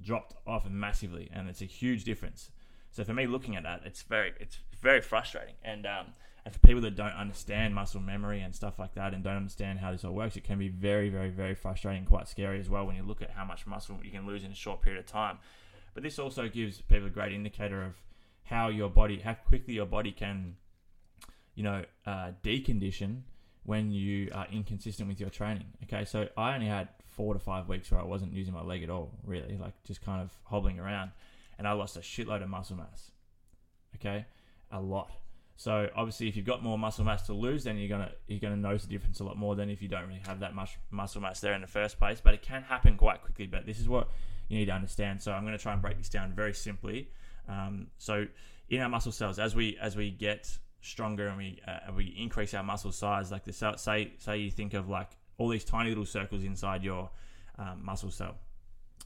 dropped 0.02 0.34
off 0.46 0.68
massively, 0.68 1.30
and 1.32 1.48
it's 1.48 1.62
a 1.62 1.66
huge 1.66 2.04
difference. 2.04 2.50
So 2.90 3.04
for 3.04 3.14
me, 3.14 3.26
looking 3.26 3.56
at 3.56 3.62
that, 3.62 3.82
it's 3.84 4.02
very 4.02 4.32
it's 4.40 4.58
very 4.80 5.00
frustrating. 5.00 5.54
And 5.62 5.86
um, 5.86 6.06
and 6.44 6.54
for 6.54 6.60
people 6.60 6.80
that 6.82 6.96
don't 6.96 7.12
understand 7.12 7.74
muscle 7.74 8.00
memory 8.00 8.40
and 8.40 8.54
stuff 8.54 8.78
like 8.78 8.94
that, 8.94 9.12
and 9.12 9.22
don't 9.22 9.36
understand 9.36 9.78
how 9.78 9.92
this 9.92 10.04
all 10.04 10.12
works, 10.12 10.36
it 10.36 10.44
can 10.44 10.58
be 10.58 10.68
very 10.68 11.10
very 11.10 11.30
very 11.30 11.54
frustrating, 11.54 12.04
quite 12.04 12.28
scary 12.28 12.60
as 12.60 12.70
well 12.70 12.86
when 12.86 12.96
you 12.96 13.02
look 13.02 13.22
at 13.22 13.30
how 13.30 13.44
much 13.44 13.66
muscle 13.66 13.98
you 14.02 14.10
can 14.10 14.26
lose 14.26 14.44
in 14.44 14.50
a 14.50 14.54
short 14.54 14.82
period 14.82 15.00
of 15.00 15.06
time. 15.06 15.38
But 15.94 16.02
this 16.02 16.18
also 16.18 16.48
gives 16.48 16.80
people 16.82 17.08
a 17.08 17.10
great 17.10 17.32
indicator 17.32 17.82
of 17.82 17.94
how 18.48 18.68
your 18.68 18.88
body, 18.88 19.18
how 19.18 19.34
quickly 19.34 19.74
your 19.74 19.86
body 19.86 20.10
can, 20.10 20.56
you 21.54 21.62
know, 21.62 21.84
uh, 22.06 22.30
decondition 22.42 23.20
when 23.64 23.90
you 23.90 24.30
are 24.32 24.46
inconsistent 24.50 25.08
with 25.08 25.20
your 25.20 25.28
training. 25.28 25.66
Okay, 25.84 26.04
so 26.06 26.28
I 26.36 26.54
only 26.54 26.66
had 26.66 26.88
four 27.06 27.34
to 27.34 27.40
five 27.40 27.68
weeks 27.68 27.90
where 27.90 28.00
I 28.00 28.04
wasn't 28.04 28.32
using 28.32 28.54
my 28.54 28.62
leg 28.62 28.82
at 28.82 28.88
all, 28.88 29.12
really, 29.24 29.58
like 29.58 29.74
just 29.84 30.00
kind 30.02 30.22
of 30.22 30.30
hobbling 30.44 30.80
around, 30.80 31.10
and 31.58 31.68
I 31.68 31.72
lost 31.72 31.96
a 31.96 32.00
shitload 32.00 32.42
of 32.42 32.48
muscle 32.48 32.76
mass. 32.76 33.10
Okay, 33.96 34.24
a 34.70 34.80
lot. 34.80 35.10
So 35.56 35.90
obviously, 35.94 36.28
if 36.28 36.36
you've 36.36 36.46
got 36.46 36.62
more 36.62 36.78
muscle 36.78 37.04
mass 37.04 37.26
to 37.26 37.34
lose, 37.34 37.64
then 37.64 37.76
you're 37.76 37.88
gonna 37.88 38.12
you're 38.28 38.40
gonna 38.40 38.56
notice 38.56 38.84
the 38.84 38.88
difference 38.88 39.20
a 39.20 39.24
lot 39.24 39.36
more 39.36 39.56
than 39.56 39.68
if 39.68 39.82
you 39.82 39.88
don't 39.88 40.06
really 40.06 40.22
have 40.26 40.40
that 40.40 40.54
much 40.54 40.78
muscle 40.90 41.20
mass 41.20 41.40
there 41.40 41.52
in 41.52 41.60
the 41.60 41.66
first 41.66 41.98
place. 41.98 42.22
But 42.22 42.32
it 42.32 42.42
can 42.42 42.62
happen 42.62 42.96
quite 42.96 43.22
quickly. 43.22 43.46
But 43.46 43.66
this 43.66 43.78
is 43.78 43.88
what 43.88 44.08
you 44.48 44.56
need 44.56 44.66
to 44.66 44.72
understand. 44.72 45.20
So 45.20 45.32
I'm 45.32 45.44
to 45.44 45.58
try 45.58 45.72
and 45.74 45.82
break 45.82 45.98
this 45.98 46.08
down 46.08 46.32
very 46.32 46.54
simply. 46.54 47.10
Um, 47.48 47.88
so 47.98 48.26
in 48.68 48.80
our 48.80 48.88
muscle 48.88 49.12
cells, 49.12 49.38
as 49.38 49.54
we 49.54 49.78
as 49.80 49.96
we 49.96 50.10
get 50.10 50.58
stronger 50.80 51.28
and 51.28 51.36
we 51.36 51.60
uh, 51.66 51.92
we 51.96 52.14
increase 52.18 52.54
our 52.54 52.62
muscle 52.62 52.92
size, 52.92 53.30
like 53.32 53.44
the 53.44 53.52
say 53.52 54.12
say 54.18 54.38
you 54.38 54.50
think 54.50 54.74
of 54.74 54.88
like 54.88 55.10
all 55.38 55.48
these 55.48 55.64
tiny 55.64 55.88
little 55.88 56.04
circles 56.04 56.44
inside 56.44 56.82
your 56.84 57.10
um, 57.58 57.84
muscle 57.84 58.10
cell, 58.10 58.36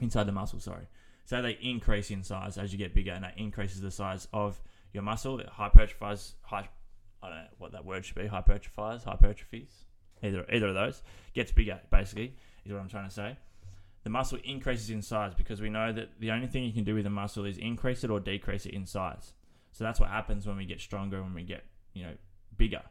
inside 0.01 0.25
the 0.25 0.33
muscle. 0.33 0.61
Sorry. 0.61 0.89
So 1.25 1.41
they 1.41 1.59
increase 1.63 2.11
in 2.11 2.25
size 2.25 2.59
as 2.59 2.73
you 2.73 2.79
get 2.79 2.95
bigger, 2.95 3.13
and 3.13 3.25
that 3.25 3.39
increases 3.39 3.81
the 3.81 3.91
size 3.91 4.27
of 4.33 4.61
your 4.93 5.03
muscle. 5.03 5.39
It 5.39 5.49
hypertrophies. 5.49 6.33
Hy- 6.43 6.69
I 7.23 7.29
don't 7.29 7.39
know 7.39 7.45
what 7.59 7.73
that 7.73 7.85
word 7.85 8.05
should 8.05 8.17
be. 8.17 8.27
Hypertrophies, 8.27 9.05
hypertrophies. 9.05 9.71
Either 10.23 10.45
either 10.53 10.69
of 10.69 10.75
those 10.75 11.03
gets 11.35 11.53
bigger. 11.53 11.81
Basically, 11.91 12.35
is 12.65 12.73
what 12.73 12.81
I'm 12.81 12.89
trying 12.89 13.09
to 13.09 13.15
say. 13.15 13.37
The 14.05 14.11
muscle 14.11 14.39
increases 14.45 14.91
in 14.91 15.03
size 15.03 15.35
because 15.35 15.61
we 15.61 15.71
know 15.71 15.93
that 15.93 16.21
the 16.21 16.31
only 16.31 16.49
thing 16.49 16.65
you 16.65 16.73
can 16.73 16.85
do 16.85 16.95
with 16.95 17.07
a 17.07 17.11
muscle 17.11 17.45
is 17.45 17.57
increase 17.57 18.03
it 18.03 18.11
or 18.11 18.19
decrease 18.19 18.67
it 18.67 18.75
in 18.75 18.87
size. 18.87 19.33
So 19.73 19.85
that's 19.85 20.01
what 20.01 20.09
happens 20.09 20.47
when 20.47 20.57
we 20.57 20.67
get 20.67 20.81
stronger, 20.81 21.23
when 21.23 21.35
we 21.35 21.45
get 21.45 21.65
you 21.95 22.05
know 22.05 22.15
bigger. 22.57 22.83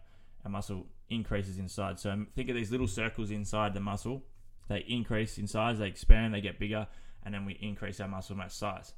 Our 0.45 0.51
muscle 0.51 0.87
increases 1.09 1.57
in 1.57 1.67
size. 1.67 2.01
So 2.01 2.11
um, 2.11 2.27
think 2.35 2.49
of 2.49 2.55
these 2.55 2.71
little 2.71 2.87
circles 2.87 3.29
inside 3.29 3.73
the 3.73 3.79
muscle. 3.79 4.23
They 4.69 4.85
increase 4.87 5.37
in 5.37 5.47
size, 5.47 5.79
they 5.79 5.87
expand, 5.87 6.33
they 6.33 6.41
get 6.41 6.57
bigger, 6.57 6.87
and 7.23 7.33
then 7.33 7.45
we 7.45 7.53
increase 7.61 7.99
our 7.99 8.07
muscle 8.07 8.37
mass 8.37 8.55
size 8.55 8.93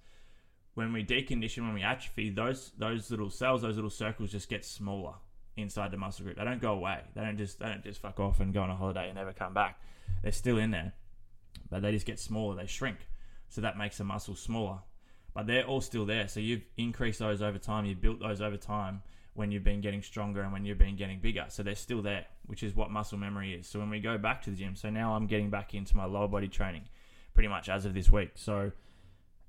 when 0.76 0.92
we 0.92 1.04
decondition, 1.04 1.60
when 1.60 1.74
we 1.74 1.84
atrophy, 1.84 2.30
those 2.30 2.72
those 2.78 3.12
little 3.12 3.30
cells, 3.30 3.62
those 3.62 3.76
little 3.76 3.90
circles 3.90 4.32
just 4.32 4.50
get 4.50 4.66
smaller 4.66 5.14
inside 5.56 5.92
the 5.92 5.98
muscle 5.98 6.26
group. 6.26 6.38
They 6.38 6.44
don't 6.44 6.62
go 6.62 6.74
away. 6.74 7.02
They 7.16 7.22
don't 7.22 7.38
just 7.38 7.60
they 7.60 7.68
don't 7.68 7.84
just 7.84 8.02
fuck 8.02 8.20
off 8.20 8.40
and 8.40 8.54
go 8.54 8.62
on 8.62 8.70
a 8.70 8.76
holiday 8.76 9.06
and 9.08 9.16
never 9.16 9.34
come 9.34 9.54
back. 9.54 9.80
They're 10.24 10.32
still 10.32 10.58
in 10.58 10.72
there, 10.72 10.94
but 11.70 11.82
they 11.82 11.92
just 11.92 12.06
get 12.06 12.20
smaller. 12.20 12.56
They 12.56 12.68
shrink, 12.68 12.98
so 13.50 13.62
that 13.62 13.78
makes 13.78 13.98
the 13.98 14.04
muscle 14.04 14.36
smaller. 14.36 14.80
But 15.34 15.48
they're 15.48 15.66
all 15.66 15.82
still 15.82 16.06
there. 16.06 16.28
So 16.28 16.40
you've 16.40 16.66
increased 16.78 17.20
those 17.20 17.42
over 17.42 17.58
time. 17.58 17.86
You've 17.86 18.02
built 18.02 18.20
those 18.20 18.40
over 18.42 18.58
time. 18.58 19.02
when 19.36 19.52
you've 19.52 19.64
been 19.64 19.82
getting 19.82 20.02
stronger 20.02 20.42
and 20.42 20.52
when 20.52 20.66
you've 20.66 20.78
been 20.78 20.96
getting 20.96 21.20
bigger. 21.20 21.46
So 21.50 21.64
they're 21.64 21.76
still 21.76 22.02
there, 22.02 22.26
which 22.46 22.64
is 22.64 22.76
what 22.76 22.92
muscle 22.92 23.18
memory 23.18 23.54
is. 23.54 23.68
So 23.68 23.80
when 23.80 23.90
we 23.90 24.00
go 24.00 24.18
back 24.18 24.42
to 24.44 24.52
the 24.52 24.56
gym, 24.56 24.76
so 24.76 24.90
now 24.90 25.16
I'm 25.16 25.28
getting 25.28 25.50
back 25.50 25.74
into 25.74 25.98
my 25.98 26.06
lower 26.06 26.28
body 26.28 26.48
training 26.48 26.84
pretty 27.34 27.50
much 27.50 27.68
as 27.68 27.86
of 27.86 27.94
this 27.94 28.12
week. 28.12 28.32
So 28.36 28.72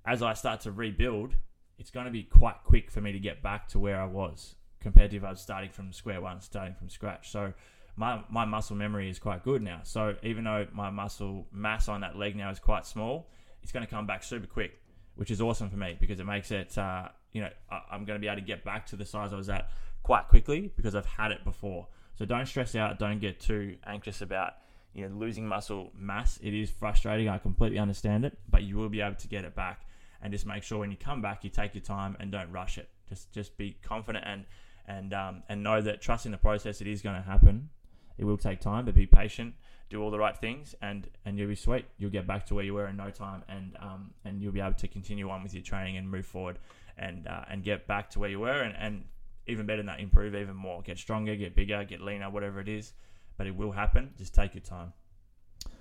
as 0.07 0.23
I 0.23 0.33
start 0.33 0.61
to 0.61 0.73
rebuild, 0.73 1.35
it's 1.79 1.91
going 1.91 2.07
to 2.07 2.13
be 2.13 2.23
quite 2.23 2.65
quick 2.65 2.91
for 2.91 3.01
me 3.01 3.13
to 3.13 3.19
get 3.19 3.43
back 3.43 3.69
to 3.69 3.79
where 3.79 4.01
I 4.01 4.07
was 4.07 4.55
compared 4.81 5.11
to 5.11 5.17
if 5.17 5.25
I 5.25 5.31
was 5.31 5.41
starting 5.41 5.71
from 5.71 5.93
square 5.93 6.21
one, 6.21 6.41
starting 6.41 6.75
from 6.75 6.89
scratch. 6.89 7.31
So 7.31 7.53
my, 7.97 8.23
my 8.29 8.45
muscle 8.45 8.77
memory 8.77 9.09
is 9.09 9.19
quite 9.19 9.45
good 9.45 9.63
now. 9.63 9.81
So 9.85 10.17
even 10.23 10.45
though 10.45 10.67
my 10.73 10.91
muscle 10.91 11.47
mass 11.53 11.89
on 11.89 12.01
that 12.01 12.17
leg 12.17 12.37
now 12.37 12.51
is 12.51 12.59
quite 12.59 12.87
small, 12.87 13.29
it's 13.63 13.73
going 13.73 13.85
to 13.85 13.91
come 13.91 14.07
back 14.07 14.25
super 14.25 14.47
quick, 14.47 14.81
which 15.15 15.31
is 15.31 15.41
awesome 15.41 15.71
for 15.71 15.77
me 15.77 15.97
because 15.99 16.21
it 16.21 16.25
makes 16.25 16.51
it, 16.51 16.77
uh, 16.77 17.09
you 17.33 17.41
know, 17.41 17.51
I'm 17.71 18.05
going 18.05 18.19
to 18.19 18.21
be 18.21 18.27
able 18.27 18.41
to 18.41 18.47
get 18.47 18.65
back 18.65 18.87
to 18.87 18.97
the 18.97 19.05
size 19.05 19.33
I 19.33 19.37
was 19.37 19.49
at 19.49 19.71
quite 20.03 20.29
quickly 20.29 20.71
because 20.77 20.95
I've 20.95 21.07
had 21.07 21.33
it 21.33 21.45
before. 21.45 21.89
So 22.17 22.25
don't 22.25 22.47
stress 22.47 22.77
out. 22.77 22.99
Don't 22.99 23.19
get 23.19 23.41
too 23.41 23.77
anxious 23.87 24.21
about 24.21 24.55
you 24.93 25.09
know 25.09 25.15
losing 25.17 25.47
muscle 25.47 25.91
mass. 25.99 26.39
It 26.43 26.55
is 26.55 26.71
frustrating. 26.71 27.29
I 27.29 27.39
completely 27.39 27.79
understand 27.79 28.25
it, 28.25 28.39
but 28.49 28.63
you 28.63 28.77
will 28.77 28.89
be 28.89 29.01
able 29.01 29.17
to 29.17 29.29
get 29.29 29.45
it 29.45 29.55
back. 29.57 29.87
And 30.23 30.33
just 30.33 30.47
make 30.47 30.63
sure 30.63 30.79
when 30.79 30.91
you 30.91 30.97
come 30.97 31.21
back, 31.21 31.45
you 31.45 31.51
take 31.51 31.75
your 31.75 31.83
time 31.83 32.17
and 32.21 32.31
don't 32.31 32.51
rush 32.51 32.79
it. 32.79 32.89
Just 33.09 33.33
just 33.33 33.57
be 33.57 33.77
confident 33.83 34.25
and 34.27 34.45
and 34.87 35.13
um, 35.13 35.43
and 35.49 35.63
know 35.63 35.81
that 35.81 36.01
trusting 36.01 36.33
the 36.33 36.39
process. 36.39 36.81
It 36.81 36.87
is 36.87 37.03
going 37.03 37.17
to 37.17 37.23
happen. 37.23 37.71
It 38.19 38.25
will 38.25 38.39
take 38.39 38.61
time, 38.61 38.85
but 38.85 38.95
be 38.95 39.07
patient. 39.07 39.55
Do 39.91 40.03
all 40.03 40.11
the 40.11 40.19
right 40.19 40.37
things, 40.37 40.75
and 40.81 41.09
and 41.25 41.39
you'll 41.39 41.49
be 41.49 41.55
sweet. 41.55 41.85
You'll 41.99 42.11
get 42.11 42.27
back 42.27 42.47
to 42.47 42.55
where 42.55 42.65
you 42.65 42.75
were 42.75 42.87
in 42.87 42.97
no 42.97 43.11
time, 43.11 43.43
and 43.49 43.77
um, 43.81 44.11
and 44.25 44.41
you'll 44.41 44.53
be 44.53 44.61
able 44.61 44.75
to 44.75 44.89
continue 44.89 45.29
on 45.31 45.43
with 45.43 45.55
your 45.55 45.63
training 45.63 45.97
and 45.97 46.09
move 46.09 46.27
forward, 46.27 46.59
and 46.97 47.27
uh, 47.27 47.45
and 47.51 47.63
get 47.63 47.87
back 47.87 48.11
to 48.11 48.19
where 48.21 48.31
you 48.31 48.41
were, 48.41 48.63
and, 48.63 48.75
and 48.79 49.05
even 49.47 49.67
better 49.67 49.79
than 49.79 49.87
that, 49.87 50.01
improve 50.01 50.35
even 50.35 50.57
more. 50.57 50.81
Get 50.83 50.99
stronger, 50.99 51.37
get 51.37 51.55
bigger, 51.55 51.85
get 51.85 52.01
leaner, 52.01 52.31
whatever 52.31 52.61
it 52.61 52.69
is. 52.69 52.93
But 53.37 53.47
it 53.47 53.55
will 53.55 53.73
happen. 53.73 54.15
Just 54.17 54.35
take 54.35 54.55
your 54.55 54.63
time. 54.63 54.93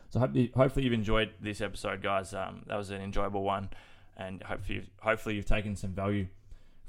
So 0.09 0.19
hopefully 0.55 0.85
you've 0.85 0.93
enjoyed 0.93 1.31
this 1.39 1.61
episode, 1.61 2.01
guys. 2.01 2.33
Um, 2.33 2.63
that 2.67 2.77
was 2.77 2.89
an 2.89 3.01
enjoyable 3.01 3.43
one, 3.43 3.69
and 4.17 4.43
hopefully 4.43 4.75
you've, 4.79 4.89
hopefully 5.01 5.35
you've 5.35 5.45
taken 5.45 5.75
some 5.75 5.91
value 5.91 6.27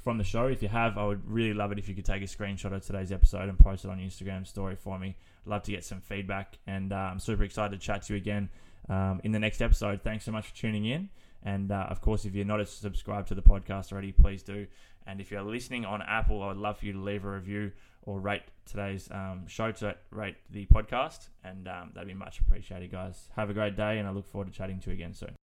from 0.05 0.19
the 0.19 0.25
show. 0.25 0.47
If 0.47 0.63
you 0.63 0.69
have, 0.69 0.99
I 0.99 1.07
would 1.07 1.29
really 1.29 1.55
love 1.55 1.73
it 1.73 1.79
if 1.79 1.89
you 1.89 1.95
could 1.95 2.05
take 2.05 2.23
a 2.23 2.27
screenshot 2.27 2.73
of 2.75 2.85
today's 2.85 3.11
episode 3.11 3.49
and 3.49 3.59
post 3.59 3.87
it 3.87 3.91
on 3.91 3.99
your 3.99 4.09
Instagram 4.09 4.47
story 4.47 4.77
for 4.77 4.99
me. 4.99 5.17
I'd 5.47 5.51
love 5.51 5.63
to 5.63 5.73
get 5.73 5.83
some 5.83 6.03
feedback, 6.03 6.59
and 6.67 6.93
uh, 6.93 6.97
I'm 6.97 7.19
super 7.19 7.43
excited 7.43 7.81
to 7.81 7.85
chat 7.85 8.03
to 8.03 8.13
you 8.13 8.19
again 8.19 8.51
um, 8.91 9.21
in 9.25 9.33
the 9.33 9.39
next 9.39 9.63
episode. 9.63 10.03
Thanks 10.03 10.27
so 10.27 10.31
much 10.31 10.47
for 10.49 10.55
tuning 10.55 10.85
in. 10.85 11.09
And 11.43 11.73
uh, 11.73 11.87
of 11.89 12.01
course, 12.01 12.27
if 12.27 12.35
you're 12.35 12.45
not 12.45 12.67
subscribed 12.69 13.29
to 13.29 13.35
the 13.35 13.43
podcast 13.43 13.93
already, 13.93 14.13
please 14.13 14.43
do. 14.43 14.67
And 15.07 15.21
if 15.21 15.31
you're 15.31 15.43
listening 15.43 15.85
on 15.85 16.03
Apple, 16.03 16.43
I 16.43 16.49
would 16.49 16.57
love 16.57 16.79
for 16.79 16.87
you 16.87 16.93
to 16.93 17.01
leave 17.01 17.25
a 17.25 17.31
review 17.31 17.73
or 18.03 18.21
rate 18.21 18.43
today's 18.67 19.09
um, 19.11 19.47
show 19.47 19.73
to 19.73 19.97
rate 20.11 20.37
the 20.51 20.67
podcast. 20.67 21.29
And 21.43 21.69
um, 21.69 21.91
that'd 21.95 22.09
be 22.09 22.15
much 22.15 22.41
appreciated, 22.41 22.91
guys. 22.91 23.29
Have 23.37 23.51
a 23.51 23.55
great 23.55 23.77
day, 23.77 23.99
and 23.99 24.09
I 24.09 24.11
look 24.11 24.27
forward 24.27 24.51
to 24.51 24.57
chatting 24.57 24.81
to 24.81 24.91
you 24.91 24.95
again 24.95 25.15
soon. 25.15 25.35